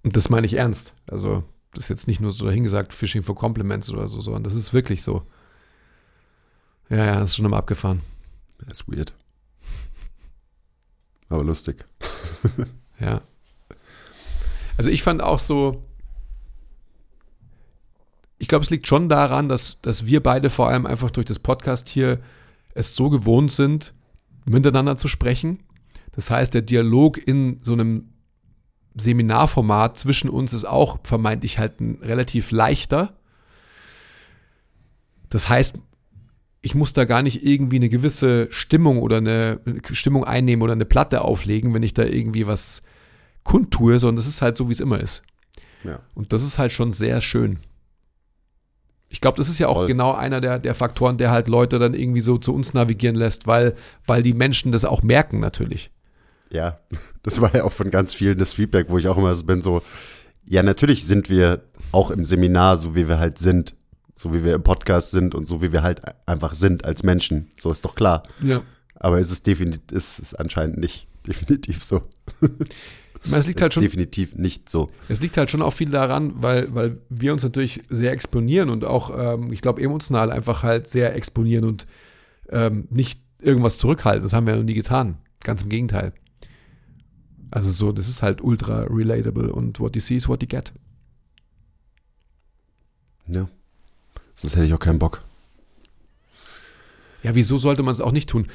[0.03, 0.93] Und das meine ich ernst.
[1.07, 4.53] Also das ist jetzt nicht nur so dahingesagt, Fishing for Compliments oder so, sondern das
[4.55, 5.25] ist wirklich so.
[6.89, 8.01] Ja, ja, das ist schon immer abgefahren.
[8.59, 9.13] Das ist weird.
[11.29, 11.83] Aber lustig.
[12.99, 13.21] Ja.
[14.77, 15.83] Also ich fand auch so,
[18.37, 21.39] ich glaube, es liegt schon daran, dass, dass wir beide vor allem einfach durch das
[21.39, 22.19] Podcast hier
[22.73, 23.93] es so gewohnt sind,
[24.45, 25.59] miteinander zu sprechen.
[26.11, 28.09] Das heißt, der Dialog in so einem
[28.95, 33.17] Seminarformat zwischen uns ist auch vermeintlich halt ein relativ leichter.
[35.29, 35.79] Das heißt,
[36.61, 39.59] ich muss da gar nicht irgendwie eine gewisse Stimmung oder eine
[39.91, 42.81] Stimmung einnehmen oder eine Platte auflegen, wenn ich da irgendwie was
[43.45, 45.23] kundtue, sondern das ist halt so, wie es immer ist.
[45.85, 45.99] Ja.
[46.13, 47.59] Und das ist halt schon sehr schön.
[49.07, 49.87] Ich glaube, das ist ja auch Voll.
[49.87, 53.47] genau einer der, der Faktoren, der halt Leute dann irgendwie so zu uns navigieren lässt,
[53.47, 53.75] weil,
[54.05, 55.91] weil die Menschen das auch merken natürlich.
[56.51, 56.79] Ja,
[57.23, 59.61] das war ja auch von ganz vielen das Feedback, wo ich auch immer so bin,
[59.61, 59.81] so,
[60.47, 63.75] ja, natürlich sind wir auch im Seminar, so wie wir halt sind,
[64.15, 67.47] so wie wir im Podcast sind und so wie wir halt einfach sind als Menschen.
[67.57, 68.23] So ist doch klar.
[68.41, 68.63] Ja.
[68.95, 72.03] Aber es ist definitiv, ist es anscheinend nicht definitiv so.
[73.31, 74.89] Es liegt Es halt ist schon, definitiv nicht so.
[75.09, 78.85] es liegt halt schon auch viel daran, weil, weil wir uns natürlich sehr exponieren und
[78.85, 81.87] auch, ähm, ich glaube, emotional einfach halt sehr exponieren und
[82.49, 84.23] ähm, nicht irgendwas zurückhalten.
[84.23, 85.17] Das haben wir noch nie getan.
[85.43, 86.13] Ganz im Gegenteil.
[87.51, 90.71] Also so, das ist halt ultra relatable und what you see is what you get.
[93.27, 93.47] Ja.
[94.35, 95.23] Sonst hätte ich auch keinen Bock.
[97.23, 98.47] Ja, wieso sollte man es auch nicht tun?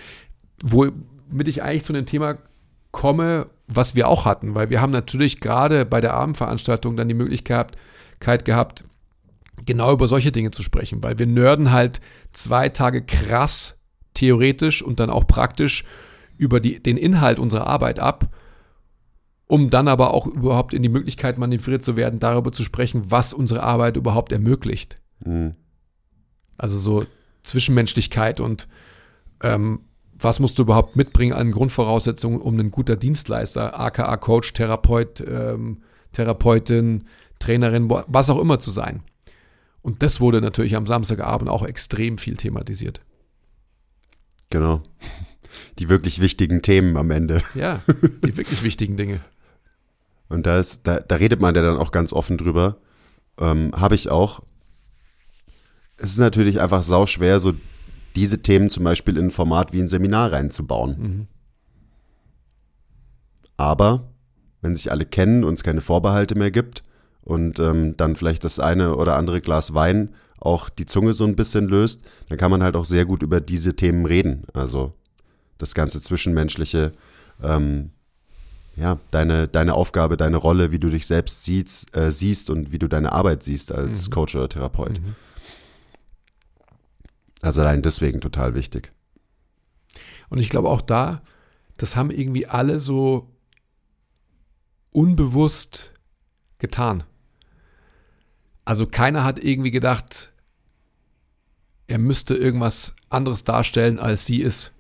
[0.63, 2.39] Womit ich eigentlich zu einem Thema
[2.93, 7.15] komme, was wir auch hatten, weil wir haben natürlich gerade bei der Abendveranstaltung dann die
[7.15, 7.77] Möglichkeit
[8.21, 8.85] gehabt,
[9.65, 12.01] genau über solche Dinge zu sprechen, weil wir nörden halt
[12.33, 13.79] zwei Tage krass
[14.15, 15.85] theoretisch und dann auch praktisch
[16.37, 18.35] über die, den Inhalt unserer Arbeit ab,
[19.47, 23.33] um dann aber auch überhaupt in die Möglichkeit manövriert zu werden, darüber zu sprechen, was
[23.33, 24.99] unsere Arbeit überhaupt ermöglicht.
[25.25, 25.55] Mhm.
[26.57, 27.07] Also so
[27.43, 28.69] Zwischenmenschlichkeit und
[29.43, 29.81] ähm,
[30.23, 35.83] was musst du überhaupt mitbringen an Grundvoraussetzungen, um ein guter Dienstleister, aka Coach, Therapeut, ähm,
[36.13, 37.05] Therapeutin,
[37.39, 39.03] Trainerin, was auch immer zu sein.
[39.83, 43.01] Und das wurde natürlich am Samstagabend auch extrem viel thematisiert.
[44.51, 44.83] Genau.
[45.79, 47.43] Die wirklich wichtigen Themen am Ende.
[47.55, 47.83] Ja,
[48.25, 49.21] die wirklich wichtigen Dinge.
[50.29, 52.77] Und da ist, da, da redet man ja dann auch ganz offen drüber.
[53.39, 54.43] Ähm, Habe ich auch.
[55.97, 57.53] Es ist natürlich einfach sau schwer, so
[58.17, 60.97] diese Themen zum Beispiel in ein Format wie ein Seminar reinzubauen.
[60.99, 61.27] Mhm.
[63.57, 64.11] Aber
[64.63, 66.83] wenn sich alle kennen und es keine Vorbehalte mehr gibt
[67.23, 71.37] und ähm, dann vielleicht das eine oder andere Glas Wein auch die Zunge so ein
[71.37, 74.45] bisschen löst, dann kann man halt auch sehr gut über diese Themen reden.
[74.55, 74.95] Also
[75.59, 76.93] das ganze Zwischenmenschliche,
[77.43, 77.91] ähm,
[78.77, 82.79] ja, deine, deine Aufgabe, deine Rolle, wie du dich selbst siehst, äh, siehst und wie
[82.79, 84.13] du deine Arbeit siehst als mhm.
[84.13, 85.01] Coach oder Therapeut.
[85.01, 85.15] Mhm.
[87.43, 88.93] Also allein deswegen total wichtig.
[90.29, 91.23] Und ich glaube auch da,
[91.77, 93.31] das haben irgendwie alle so
[94.93, 95.93] unbewusst
[96.59, 97.05] getan.
[98.65, 100.33] Also keiner hat irgendwie gedacht,
[101.87, 104.73] er müsste irgendwas anderes darstellen, als sie ist.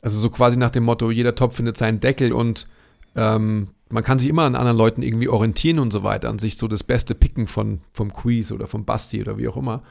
[0.00, 2.68] Also so quasi nach dem Motto, jeder Topf findet seinen Deckel und
[3.16, 6.56] ähm, man kann sich immer an anderen Leuten irgendwie orientieren und so weiter, an sich
[6.56, 9.82] so das Beste picken von, vom Quiz oder vom Basti oder wie auch immer.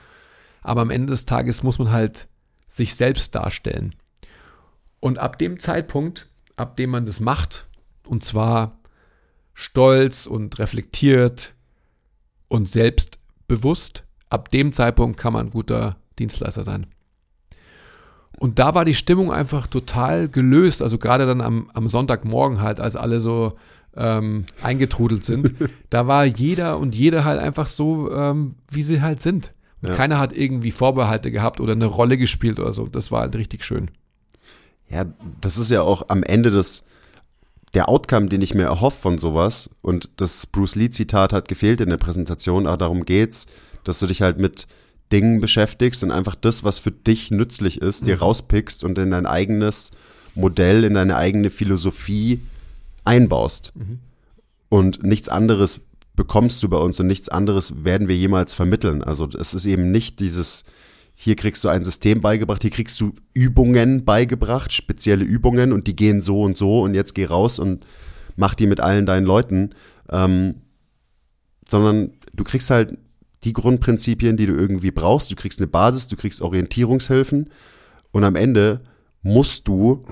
[0.63, 2.27] Aber am Ende des Tages muss man halt
[2.67, 3.95] sich selbst darstellen.
[4.99, 7.67] Und ab dem Zeitpunkt, ab dem man das macht,
[8.07, 8.79] und zwar
[9.53, 11.53] stolz und reflektiert
[12.47, 16.87] und selbstbewusst, ab dem Zeitpunkt kann man ein guter Dienstleister sein.
[18.39, 20.81] Und da war die Stimmung einfach total gelöst.
[20.81, 23.53] Also gerade dann am, am Sonntagmorgen halt, als alle so
[23.95, 25.53] ähm, eingetrudelt sind,
[25.89, 29.51] da war jeder und jede halt einfach so, ähm, wie sie halt sind.
[29.81, 29.95] Und ja.
[29.95, 32.87] keiner hat irgendwie Vorbehalte gehabt oder eine Rolle gespielt oder so.
[32.87, 33.89] Das war halt richtig schön.
[34.89, 35.05] Ja,
[35.39, 36.83] das ist ja auch am Ende des,
[37.73, 39.69] der Outcome, den ich mir erhoffe von sowas.
[39.81, 43.47] Und das Bruce Lee-Zitat hat gefehlt in der Präsentation, aber darum geht's,
[43.83, 44.67] dass du dich halt mit
[45.11, 48.05] Dingen beschäftigst und einfach das, was für dich nützlich ist, mhm.
[48.05, 49.91] dir rauspickst und in dein eigenes
[50.35, 52.41] Modell, in deine eigene Philosophie
[53.03, 53.73] einbaust.
[53.75, 53.99] Mhm.
[54.69, 55.81] Und nichts anderes
[56.15, 59.03] bekommst du bei uns und nichts anderes werden wir jemals vermitteln.
[59.03, 60.63] Also es ist eben nicht dieses,
[61.15, 65.95] hier kriegst du ein System beigebracht, hier kriegst du Übungen beigebracht, spezielle Übungen und die
[65.95, 67.85] gehen so und so und jetzt geh raus und
[68.35, 69.71] mach die mit allen deinen Leuten,
[70.09, 70.55] ähm,
[71.67, 72.97] sondern du kriegst halt
[73.43, 75.31] die Grundprinzipien, die du irgendwie brauchst.
[75.31, 77.49] Du kriegst eine Basis, du kriegst Orientierungshilfen
[78.11, 78.81] und am Ende
[79.23, 80.05] musst du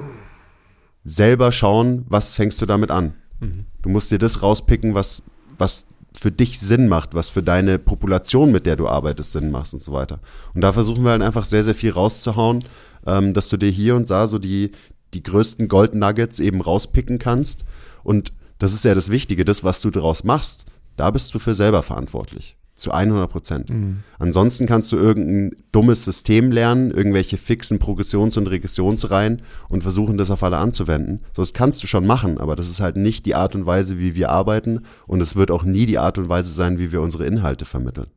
[1.03, 3.13] selber schauen, was fängst du damit an.
[3.39, 3.65] Mhm.
[3.81, 5.23] Du musst dir das rauspicken, was,
[5.57, 5.87] was
[6.17, 9.81] für dich Sinn macht, was für deine Population, mit der du arbeitest, Sinn macht und
[9.81, 10.19] so weiter.
[10.53, 12.63] Und da versuchen wir halt einfach sehr, sehr viel rauszuhauen,
[13.05, 14.71] ähm, dass du dir hier und da so die,
[15.13, 17.63] die größten Gold Nuggets eben rauspicken kannst.
[18.03, 20.65] Und das ist ja das Wichtige, das, was du daraus machst,
[20.97, 22.57] da bist du für selber verantwortlich.
[22.79, 23.69] Zu 100 Prozent.
[23.69, 24.03] Mhm.
[24.19, 30.31] Ansonsten kannst du irgendein dummes System lernen, irgendwelche fixen Progressions- und Regressionsreihen und versuchen, das
[30.31, 31.19] auf alle anzuwenden.
[31.33, 33.99] So, das kannst du schon machen, aber das ist halt nicht die Art und Weise,
[33.99, 37.01] wie wir arbeiten und es wird auch nie die Art und Weise sein, wie wir
[37.01, 38.07] unsere Inhalte vermitteln.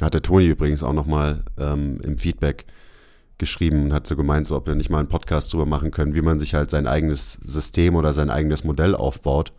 [0.00, 2.66] Hat der Toni übrigens auch nochmal ähm, im Feedback
[3.38, 6.14] geschrieben und hat so gemeint, so ob wir nicht mal einen Podcast drüber machen können,
[6.14, 9.52] wie man sich halt sein eigenes System oder sein eigenes Modell aufbaut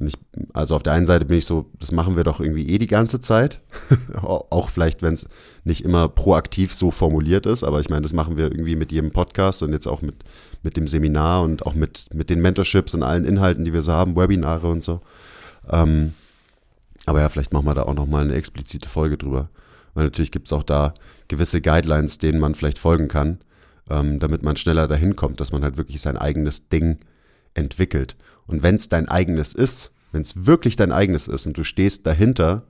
[0.00, 0.14] und ich,
[0.54, 2.86] also auf der einen Seite bin ich so, das machen wir doch irgendwie eh die
[2.86, 3.60] ganze Zeit.
[4.22, 5.26] auch vielleicht, wenn es
[5.64, 9.10] nicht immer proaktiv so formuliert ist, aber ich meine, das machen wir irgendwie mit jedem
[9.10, 10.24] Podcast und jetzt auch mit,
[10.62, 13.92] mit dem Seminar und auch mit, mit den Mentorships und allen Inhalten, die wir so
[13.92, 15.00] haben, Webinare und so.
[15.70, 16.14] Ähm,
[17.04, 19.50] aber ja, vielleicht machen wir da auch nochmal eine explizite Folge drüber.
[19.94, 20.94] Weil natürlich gibt es auch da
[21.28, 23.38] gewisse Guidelines, denen man vielleicht folgen kann,
[23.90, 26.98] ähm, damit man schneller dahin kommt, dass man halt wirklich sein eigenes Ding
[27.54, 28.16] entwickelt.
[28.46, 32.06] Und wenn es dein eigenes ist, wenn es wirklich dein eigenes ist und du stehst
[32.06, 32.64] dahinter,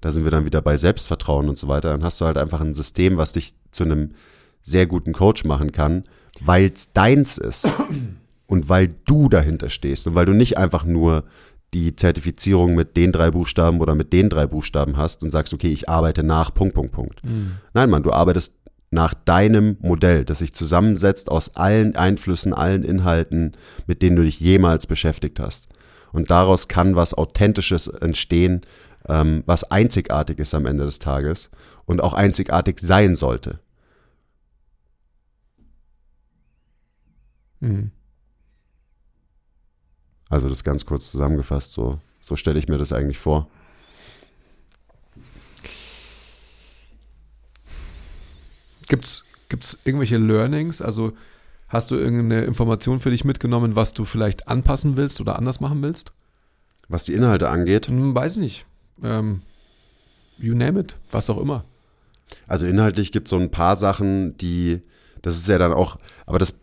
[0.00, 2.60] da sind wir dann wieder bei Selbstvertrauen und so weiter, dann hast du halt einfach
[2.60, 4.12] ein System, was dich zu einem
[4.62, 6.04] sehr guten Coach machen kann,
[6.40, 7.68] weil es deins ist
[8.46, 11.24] und weil du dahinter stehst und weil du nicht einfach nur
[11.74, 15.72] die Zertifizierung mit den drei Buchstaben oder mit den drei Buchstaben hast und sagst, okay,
[15.72, 17.24] ich arbeite nach Punkt, Punkt, Punkt.
[17.24, 17.52] Mhm.
[17.74, 18.56] Nein, Mann, du arbeitest
[18.94, 23.52] nach deinem Modell, das sich zusammensetzt aus allen Einflüssen, allen Inhalten,
[23.86, 25.68] mit denen du dich jemals beschäftigt hast.
[26.12, 28.62] Und daraus kann was Authentisches entstehen,
[29.06, 31.50] ähm, was einzigartig ist am Ende des Tages
[31.84, 33.58] und auch einzigartig sein sollte.
[37.60, 37.90] Mhm.
[40.28, 43.48] Also das ganz kurz zusammengefasst, so, so stelle ich mir das eigentlich vor.
[48.88, 50.82] Gibt es irgendwelche Learnings?
[50.82, 51.12] Also
[51.68, 55.82] hast du irgendeine Information für dich mitgenommen, was du vielleicht anpassen willst oder anders machen
[55.82, 56.12] willst?
[56.88, 57.88] Was die Inhalte angeht?
[57.88, 58.66] Hm, weiß ich nicht.
[59.02, 59.42] Ähm,
[60.38, 61.64] you name it, was auch immer.
[62.46, 64.80] Also inhaltlich gibt es so ein paar Sachen, die,
[65.22, 66.54] das ist ja dann auch, aber das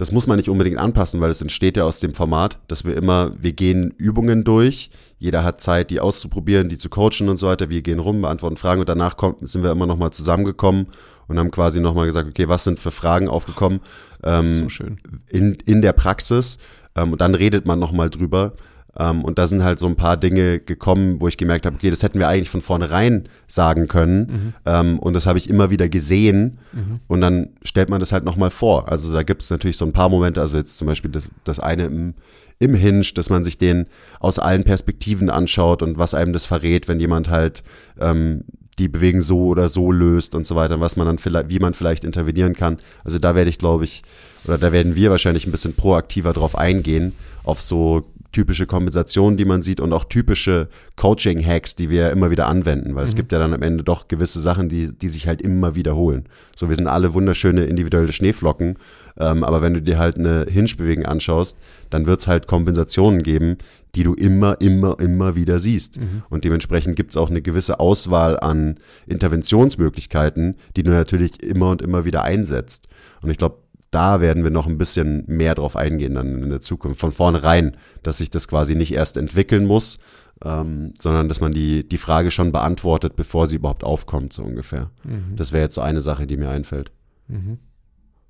[0.00, 2.96] das muss man nicht unbedingt anpassen, weil es entsteht ja aus dem Format, dass wir
[2.96, 7.48] immer, wir gehen Übungen durch, jeder hat Zeit, die auszuprobieren, die zu coachen und so
[7.48, 7.68] weiter.
[7.68, 10.86] Wir gehen rum, beantworten Fragen und danach kommt, sind wir immer nochmal zusammengekommen
[11.30, 13.80] und haben quasi nochmal gesagt, okay, was sind für Fragen aufgekommen
[14.22, 14.98] ähm, So schön.
[15.28, 16.58] in, in der Praxis
[16.94, 18.52] ähm, und dann redet man nochmal drüber.
[18.98, 21.90] Ähm, und da sind halt so ein paar Dinge gekommen, wo ich gemerkt habe, okay,
[21.90, 24.54] das hätten wir eigentlich von vornherein sagen können.
[24.66, 26.58] Ähm, und das habe ich immer wieder gesehen.
[27.06, 28.88] Und dann stellt man das halt nochmal vor.
[28.90, 31.60] Also da gibt es natürlich so ein paar Momente, also jetzt zum Beispiel das, das
[31.60, 32.14] eine im,
[32.58, 33.86] im Hinge, dass man sich den
[34.18, 37.62] aus allen Perspektiven anschaut und was einem das verrät, wenn jemand halt
[38.00, 38.42] ähm,
[38.80, 41.74] die Bewegung so oder so löst und so weiter, was man dann vielleicht, wie man
[41.74, 42.78] vielleicht intervenieren kann.
[43.04, 44.02] Also da werde ich, glaube ich,
[44.44, 47.12] oder da werden wir wahrscheinlich ein bisschen proaktiver drauf eingehen,
[47.44, 52.46] auf so typische Kompensationen, die man sieht und auch typische Coaching-Hacks, die wir immer wieder
[52.46, 55.42] anwenden, weil es gibt ja dann am Ende doch gewisse Sachen, die, die sich halt
[55.42, 56.26] immer wiederholen.
[56.54, 58.76] So, wir sind alle wunderschöne individuelle Schneeflocken,
[59.18, 61.58] ähm, aber wenn du dir halt eine Hinge-Bewegung anschaust,
[61.90, 63.58] dann wird es halt Kompensationen geben,
[63.94, 65.98] die du immer, immer, immer wieder siehst.
[66.28, 68.76] Und dementsprechend gibt es auch eine gewisse Auswahl an
[69.06, 72.86] Interventionsmöglichkeiten, die du natürlich immer und immer wieder einsetzt.
[73.22, 73.58] Und ich glaube,
[73.90, 77.00] da werden wir noch ein bisschen mehr drauf eingehen dann in der Zukunft.
[77.00, 79.98] Von vornherein, dass sich das quasi nicht erst entwickeln muss,
[80.44, 84.90] ähm, sondern dass man die, die Frage schon beantwortet, bevor sie überhaupt aufkommt, so ungefähr.
[85.36, 86.92] Das wäre jetzt so eine Sache, die mir einfällt.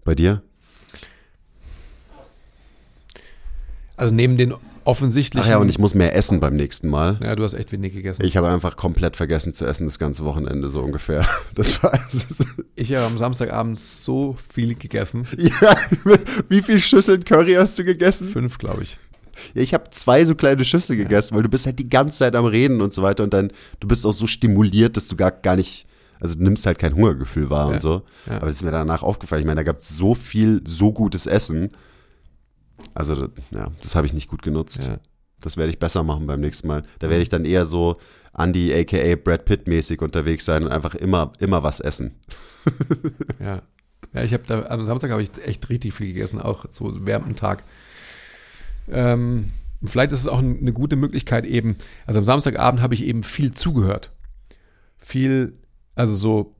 [0.04, 0.42] Bei dir?
[3.96, 4.54] Also neben den
[4.90, 5.46] offensichtlichen.
[5.46, 7.18] Ach ja, und ich muss mehr essen beim nächsten Mal.
[7.22, 8.24] ja, du hast echt wenig gegessen.
[8.24, 11.24] Ich habe einfach komplett vergessen zu essen das ganze Wochenende, so ungefähr.
[11.54, 11.98] Das war.
[12.74, 15.26] Ich habe am Samstagabend so viel gegessen.
[15.38, 15.76] ja,
[16.48, 18.28] wie viel Schüsseln Curry hast du gegessen?
[18.28, 18.98] Fünf, glaube ich.
[19.54, 22.34] Ja, ich habe zwei so kleine Schüssel gegessen, weil du bist halt die ganze Zeit
[22.36, 25.30] am Reden und so weiter und dann, du bist auch so stimuliert, dass du gar,
[25.30, 25.86] gar nicht,
[26.20, 27.72] also du nimmst halt kein Hungergefühl wahr Ja.
[27.74, 28.02] und so.
[28.26, 28.36] Ja.
[28.36, 31.26] Aber es ist mir danach aufgefallen, ich meine, da gab es so viel, so gutes
[31.26, 31.70] Essen.
[32.94, 34.86] Also, das- ja, das habe ich nicht gut genutzt.
[34.86, 34.98] Ja.
[35.40, 36.82] Das werde ich besser machen beim nächsten Mal.
[36.98, 37.96] Da werde ich dann eher so
[38.36, 42.12] Andy aka Brad Pitt mäßig unterwegs sein und einfach immer, immer was essen.
[43.40, 43.62] Ja.
[44.12, 47.26] Ja, ich habe da am Samstag habe ich echt richtig viel gegessen, auch so während
[47.26, 47.62] dem Tag.
[48.88, 49.52] Ähm,
[49.84, 51.76] vielleicht ist es auch eine gute Möglichkeit eben,
[52.06, 54.10] also am Samstagabend habe ich eben viel zugehört.
[54.98, 55.54] Viel,
[55.94, 56.54] also so,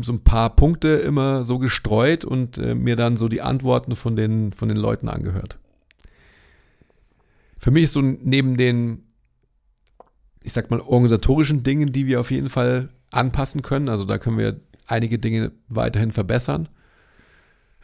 [0.00, 4.16] so ein paar Punkte immer so gestreut und äh, mir dann so die Antworten von
[4.16, 5.58] den, von den Leuten angehört.
[7.58, 9.04] Für mich ist so neben den,
[10.42, 14.38] ich sag mal, organisatorischen Dingen, die wir auf jeden Fall anpassen können, also da können
[14.38, 16.68] wir einige Dinge weiterhin verbessern.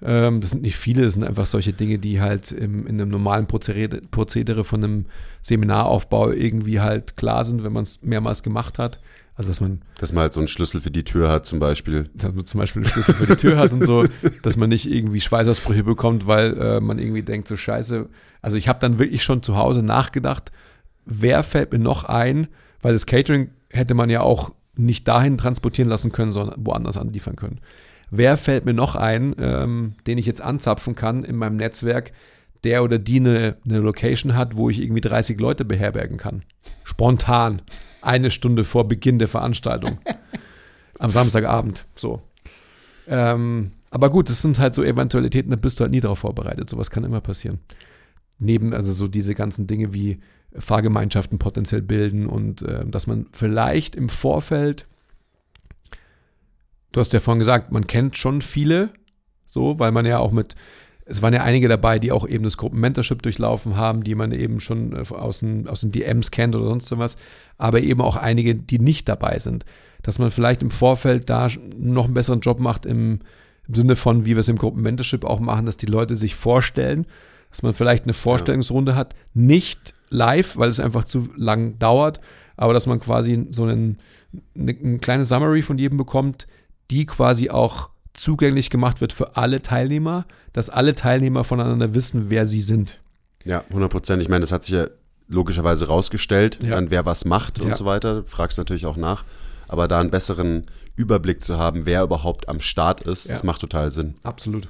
[0.03, 3.11] Ähm, das sind nicht viele, das sind einfach solche Dinge, die halt im, in einem
[3.11, 5.07] normalen Prozedere, Prozedere von einem
[5.43, 9.01] Seminaraufbau irgendwie halt klar sind, wenn man es mehrmals gemacht hat.
[9.39, 12.11] Also dass man Dass man halt so einen Schlüssel für die Tür hat zum Beispiel.
[12.13, 14.05] dass man zum Beispiel einen Schlüssel für die Tür hat und so,
[14.43, 18.09] dass man nicht irgendwie Schweißausbrüche bekommt, weil äh, man irgendwie denkt, so scheiße.
[18.43, 20.51] Also ich habe dann wirklich schon zu Hause nachgedacht,
[21.07, 22.49] wer fällt mir noch ein,
[22.83, 27.37] weil das Catering hätte man ja auch nicht dahin transportieren lassen können, sondern woanders anliefern
[27.37, 27.61] können.
[28.11, 32.13] Wer fällt mir noch ein, ähm, den ich jetzt anzapfen kann in meinem Netzwerk,
[32.65, 36.43] der oder die eine, eine Location hat, wo ich irgendwie 30 Leute beherbergen kann?
[36.85, 37.63] Spontan.
[38.01, 39.99] Eine Stunde vor Beginn der Veranstaltung.
[40.99, 41.85] Am Samstagabend.
[41.95, 42.23] So.
[43.07, 46.69] Ähm, aber gut, das sind halt so Eventualitäten, da bist du halt nie darauf vorbereitet.
[46.69, 47.61] Sowas kann immer passieren.
[48.39, 50.21] Neben, also so diese ganzen Dinge wie
[50.57, 54.87] Fahrgemeinschaften potenziell bilden und äh, dass man vielleicht im Vorfeld,
[56.93, 58.91] du hast ja vorhin gesagt, man kennt schon viele,
[59.47, 60.55] so, weil man ja auch mit,
[61.11, 64.61] es waren ja einige dabei, die auch eben das Gruppenmentorship durchlaufen haben, die man eben
[64.61, 67.17] schon äh, aus den, aus den DMs kennt oder sonst was,
[67.57, 69.65] aber eben auch einige, die nicht dabei sind.
[70.03, 73.21] Dass man vielleicht im Vorfeld da noch einen besseren Job macht im,
[73.67, 77.07] im Sinne von, wie wir es im Gruppenmentorship auch machen, dass die Leute sich vorstellen,
[77.51, 82.21] dass man vielleicht eine Vorstellungsrunde hat, nicht live, weil es einfach zu lang dauert,
[82.57, 83.99] aber dass man quasi so einen,
[84.55, 86.47] eine, eine kleine Summary von jedem bekommt,
[86.91, 87.89] die quasi auch
[88.19, 93.01] zugänglich gemacht wird für alle Teilnehmer, dass alle Teilnehmer voneinander wissen, wer sie sind.
[93.45, 94.23] Ja, 100 Prozent.
[94.23, 94.89] Ich meine, das hat sich ja
[95.29, 96.71] logischerweise rausgestellt, Ja.
[96.71, 97.75] dann wer was macht und Ja.
[97.75, 98.25] so weiter.
[98.25, 99.25] Fragst natürlich auch nach.
[99.69, 100.67] Aber da einen besseren
[100.97, 103.33] Überblick zu haben, wer überhaupt am Start ist, Ja.
[103.33, 104.15] das macht total Sinn.
[104.23, 104.69] Absolut.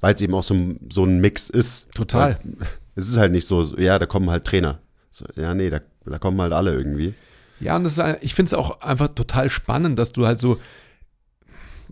[0.00, 1.90] Weil es eben auch so, ein- so ein Mix ist.
[1.94, 2.38] Total.
[2.42, 2.56] Weil
[2.96, 4.78] Es ist halt nicht so, ja, da kommen halt Trainer.
[5.10, 7.14] So, ja, nee, da, da kommen halt alle irgendwie.
[7.58, 10.58] Ja, und das ist, ich finde es auch einfach total spannend, dass du halt so,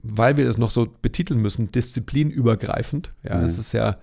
[0.03, 3.13] weil wir das noch so betiteln müssen, disziplinübergreifend.
[3.23, 3.45] Ja, Mhm.
[3.45, 3.97] es ist ja,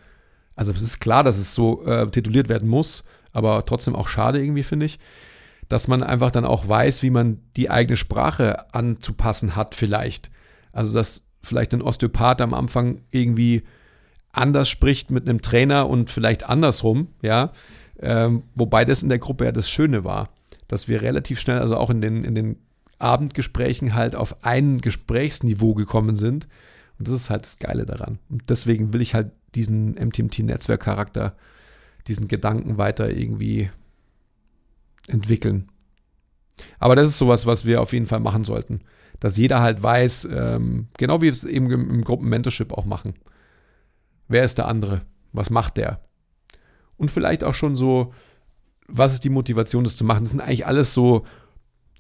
[0.55, 4.41] also es ist klar, dass es so äh, tituliert werden muss, aber trotzdem auch schade
[4.43, 4.99] irgendwie, finde ich,
[5.67, 10.31] dass man einfach dann auch weiß, wie man die eigene Sprache anzupassen hat, vielleicht.
[10.71, 13.63] Also, dass vielleicht ein Osteopath am Anfang irgendwie
[14.31, 17.51] anders spricht mit einem Trainer und vielleicht andersrum, ja.
[18.01, 20.29] Ähm, wobei das in der Gruppe ja das Schöne war,
[20.67, 22.57] dass wir relativ schnell, also auch in den, in den
[22.99, 26.47] Abendgesprächen halt auf ein Gesprächsniveau gekommen sind.
[26.97, 28.19] Und das ist halt das Geile daran.
[28.29, 31.35] Und deswegen will ich halt diesen MTMT-Netzwerkcharakter,
[32.07, 33.71] diesen Gedanken weiter irgendwie
[35.07, 35.69] entwickeln.
[36.77, 38.81] Aber das ist sowas, was wir auf jeden Fall machen sollten.
[39.19, 43.15] Dass jeder halt weiß, ähm, genau wie wir es eben im, im Gruppen-Mentorship auch machen.
[44.27, 45.01] Wer ist der andere?
[45.31, 46.01] Was macht der?
[46.97, 48.13] Und vielleicht auch schon so,
[48.87, 50.23] was ist die Motivation, das zu machen?
[50.23, 51.25] Das sind eigentlich alles so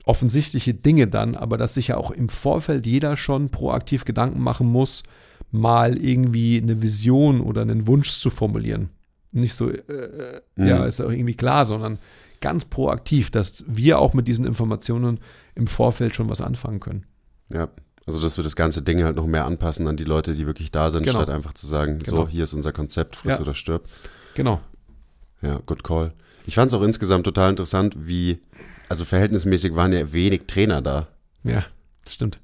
[0.05, 4.67] offensichtliche Dinge dann, aber dass sich ja auch im Vorfeld jeder schon proaktiv Gedanken machen
[4.67, 5.03] muss,
[5.51, 8.89] mal irgendwie eine Vision oder einen Wunsch zu formulieren.
[9.31, 10.67] Nicht so, äh, mhm.
[10.67, 11.99] ja, ist auch irgendwie klar, sondern
[12.41, 15.19] ganz proaktiv, dass wir auch mit diesen Informationen
[15.55, 17.05] im Vorfeld schon was anfangen können.
[17.51, 17.69] Ja,
[18.05, 20.71] also dass wir das ganze Ding halt noch mehr anpassen an die Leute, die wirklich
[20.71, 21.19] da sind, genau.
[21.19, 22.21] statt einfach zu sagen, genau.
[22.21, 23.41] so, hier ist unser Konzept, friss ja.
[23.41, 23.87] oder stirb.
[24.35, 24.61] Genau.
[25.41, 26.13] Ja, good call.
[26.47, 28.39] Ich fand es auch insgesamt total interessant, wie,
[28.89, 31.07] also verhältnismäßig waren ja wenig Trainer da.
[31.43, 31.63] Ja,
[32.03, 32.39] das stimmt.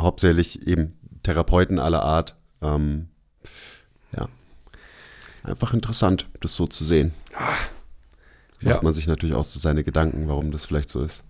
[0.00, 2.36] Hauptsächlich eben Therapeuten aller Art.
[2.62, 3.08] Ähm,
[4.16, 4.28] ja.
[5.42, 7.12] Einfach interessant, das so zu sehen.
[8.60, 8.74] Ja.
[8.74, 11.24] Macht man sich natürlich auch so seine Gedanken, warum das vielleicht so ist.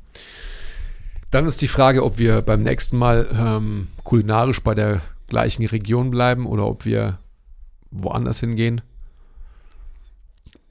[1.31, 6.11] Dann ist die Frage, ob wir beim nächsten Mal ähm, kulinarisch bei der gleichen Region
[6.11, 7.19] bleiben oder ob wir
[7.91, 8.81] woanders hingehen.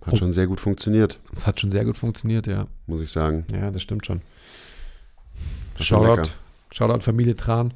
[0.07, 0.17] Hat oh.
[0.17, 1.19] schon sehr gut funktioniert.
[1.35, 2.67] Es hat schon sehr gut funktioniert, ja.
[2.85, 3.45] Muss ich sagen.
[3.51, 4.21] Ja, das stimmt schon.
[5.77, 6.29] Das Shoutout,
[6.71, 7.73] Shoutout Familie Tran.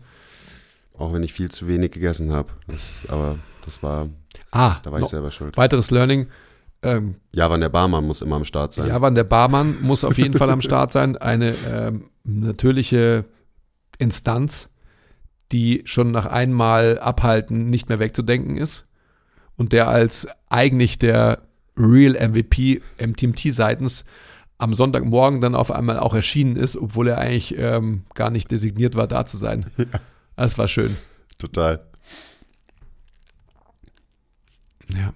[0.97, 2.49] Auch wenn ich viel zu wenig gegessen habe.
[3.09, 4.07] aber das war,
[4.51, 5.57] ah, da war ich selber schuld.
[5.57, 6.27] Weiteres Learning.
[6.83, 8.87] Ähm, Javan der Barmann muss immer am Start sein.
[8.87, 11.17] Javan der Barmann muss auf jeden Fall am Start sein.
[11.17, 13.25] Eine ähm, natürliche
[13.97, 14.69] Instanz,
[15.51, 18.87] die schon nach einmal abhalten nicht mehr wegzudenken ist.
[19.57, 21.41] Und der als eigentlich der
[21.77, 24.05] Real MVP MTMT seitens
[24.57, 28.95] am Sonntagmorgen dann auf einmal auch erschienen ist, obwohl er eigentlich ähm, gar nicht designiert
[28.95, 29.65] war, da zu sein.
[29.77, 29.99] Ja.
[30.37, 30.97] Das war schön.
[31.37, 31.85] Total.
[34.89, 35.13] Ja.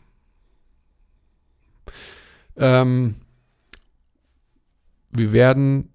[2.58, 3.16] Ähm,
[5.10, 5.90] wir werden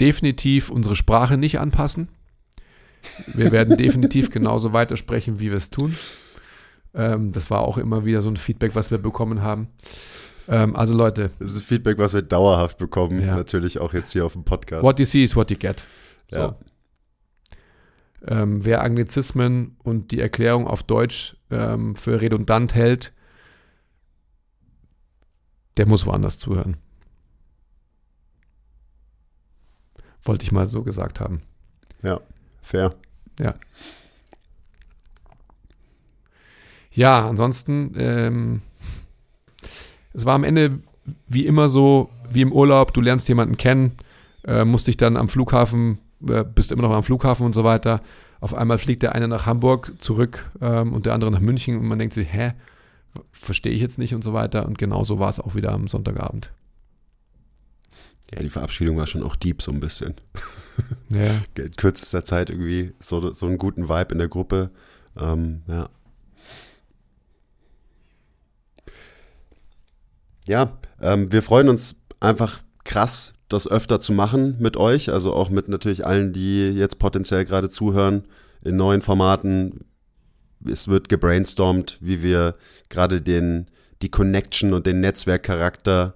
[0.00, 2.08] definitiv unsere Sprache nicht anpassen.
[3.28, 5.96] Wir werden definitiv genauso weitersprechen, wie wir es tun.
[6.96, 9.68] Ähm, das war auch immer wieder so ein Feedback, was wir bekommen haben.
[10.48, 11.30] Ähm, also Leute.
[11.38, 13.36] Das ist Feedback, was wir dauerhaft bekommen, ja.
[13.36, 14.82] natürlich auch jetzt hier auf dem Podcast.
[14.82, 15.84] What you see is what you get.
[16.30, 16.40] So.
[16.40, 16.56] Ja.
[18.26, 23.12] Ähm, wer Anglizismen und die Erklärung auf Deutsch ähm, für redundant hält,
[25.76, 26.78] der muss woanders zuhören.
[30.24, 31.42] Wollte ich mal so gesagt haben.
[32.02, 32.20] Ja,
[32.62, 32.94] fair.
[33.38, 33.54] Ja.
[36.96, 38.62] Ja, ansonsten, ähm,
[40.12, 40.80] es war am Ende
[41.28, 43.92] wie immer so, wie im Urlaub, du lernst jemanden kennen,
[44.44, 48.00] äh, musst dich dann am Flughafen, äh, bist immer noch am Flughafen und so weiter.
[48.40, 51.86] Auf einmal fliegt der eine nach Hamburg zurück ähm, und der andere nach München und
[51.86, 52.52] man denkt sich, hä,
[53.32, 54.66] verstehe ich jetzt nicht und so weiter.
[54.66, 56.50] Und genauso war es auch wieder am Sonntagabend.
[58.34, 60.14] Ja, die Verabschiedung war schon auch deep so ein bisschen.
[61.12, 61.42] Ja.
[61.62, 64.70] In kürzester Zeit irgendwie so, so einen guten Vibe in der Gruppe.
[65.16, 65.88] Ähm, ja.
[70.46, 75.50] Ja, ähm, wir freuen uns einfach krass, das öfter zu machen mit euch, also auch
[75.50, 78.24] mit natürlich allen, die jetzt potenziell gerade zuhören,
[78.62, 79.84] in neuen Formaten.
[80.64, 82.56] Es wird gebrainstormt, wie wir
[82.88, 83.66] gerade den,
[84.02, 86.14] die Connection und den Netzwerkcharakter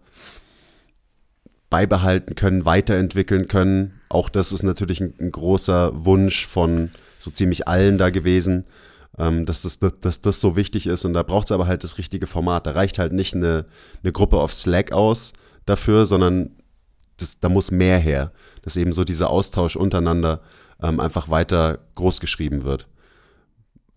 [1.69, 4.01] beibehalten können, weiterentwickeln können.
[4.09, 8.65] Auch das ist natürlich ein, ein großer Wunsch von so ziemlich allen da gewesen
[9.21, 11.05] ähm, dass, das, dass, dass das so wichtig ist.
[11.05, 12.67] Und da braucht es aber halt das richtige Format.
[12.67, 13.67] Da reicht halt nicht eine,
[14.03, 15.35] eine Gruppe auf Slack aus
[15.67, 16.57] dafür, sondern
[17.19, 18.33] das, da muss mehr her.
[18.63, 20.41] Dass eben so dieser Austausch untereinander
[20.83, 22.89] ähm, einfach weiter großgeschrieben wird.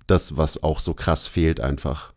[0.07, 2.11] Das, was auch so krass fehlt einfach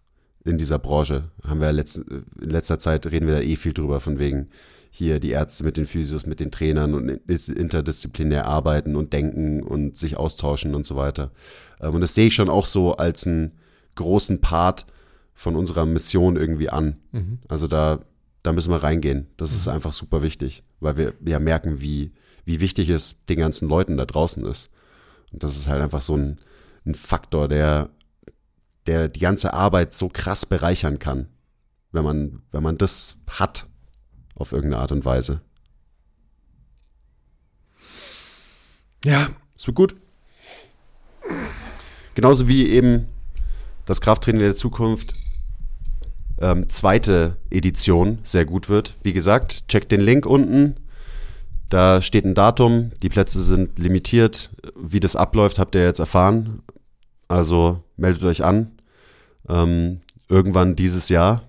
[0.45, 1.31] in dieser Branche.
[1.47, 4.49] Haben wir letzt, in letzter Zeit reden wir da eh viel drüber, von wegen,
[4.97, 9.99] hier die Ärzte mit den Physios, mit den Trainern und interdisziplinär arbeiten und denken und
[9.99, 11.33] sich austauschen und so weiter.
[11.81, 13.53] Ähm, und das sehe ich schon auch so als einen
[13.95, 14.87] großen Part
[15.35, 16.97] von unserer Mission irgendwie an.
[17.13, 17.41] Mhm.
[17.47, 18.01] Also da,
[18.43, 19.27] da müssen wir reingehen.
[19.37, 19.57] Das mhm.
[19.57, 22.13] ist einfach super wichtig, weil wir ja merken, wie,
[22.47, 24.71] wie wichtig es den ganzen Leuten da draußen ist.
[25.31, 26.41] Und das ist halt einfach so ein,
[26.87, 27.91] ein Faktor, der,
[28.87, 31.29] der die ganze Arbeit so krass bereichern kann,
[31.93, 33.67] wenn man, wenn man das hat
[34.37, 35.41] auf irgendeine Art und Weise.
[39.05, 39.29] Ja.
[39.57, 39.97] Es wird gut.
[42.15, 43.07] Genauso wie eben
[43.87, 45.15] das Krafttraining der Zukunft
[46.39, 48.95] ähm, zweite Edition sehr gut wird.
[49.03, 50.77] Wie gesagt, checkt den Link unten.
[51.69, 54.51] Da steht ein Datum, die Plätze sind limitiert.
[54.77, 56.63] Wie das abläuft, habt ihr jetzt erfahren.
[57.29, 58.79] Also meldet euch an.
[59.49, 61.43] Ähm, irgendwann dieses Jahr.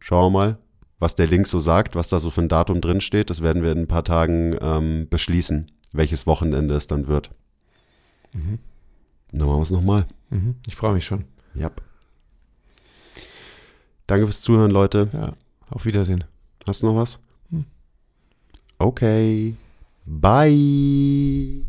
[0.00, 0.58] Schauen wir mal,
[1.00, 3.30] was der Link so sagt, was da so für ein Datum drin steht.
[3.30, 7.30] Das werden wir in ein paar Tagen ähm, beschließen, welches Wochenende es dann wird.
[8.32, 8.58] Mhm.
[9.32, 10.06] Dann machen wir es nochmal.
[10.28, 10.56] Mhm.
[10.66, 11.24] Ich freue mich schon.
[11.54, 11.70] Ja.
[14.06, 15.08] Danke fürs Zuhören, Leute.
[15.12, 15.32] Ja,
[15.70, 16.24] auf Wiedersehen.
[16.66, 17.18] Hast du noch was?
[17.50, 17.64] Hm.
[18.78, 19.56] Okay.
[20.04, 21.64] Bye.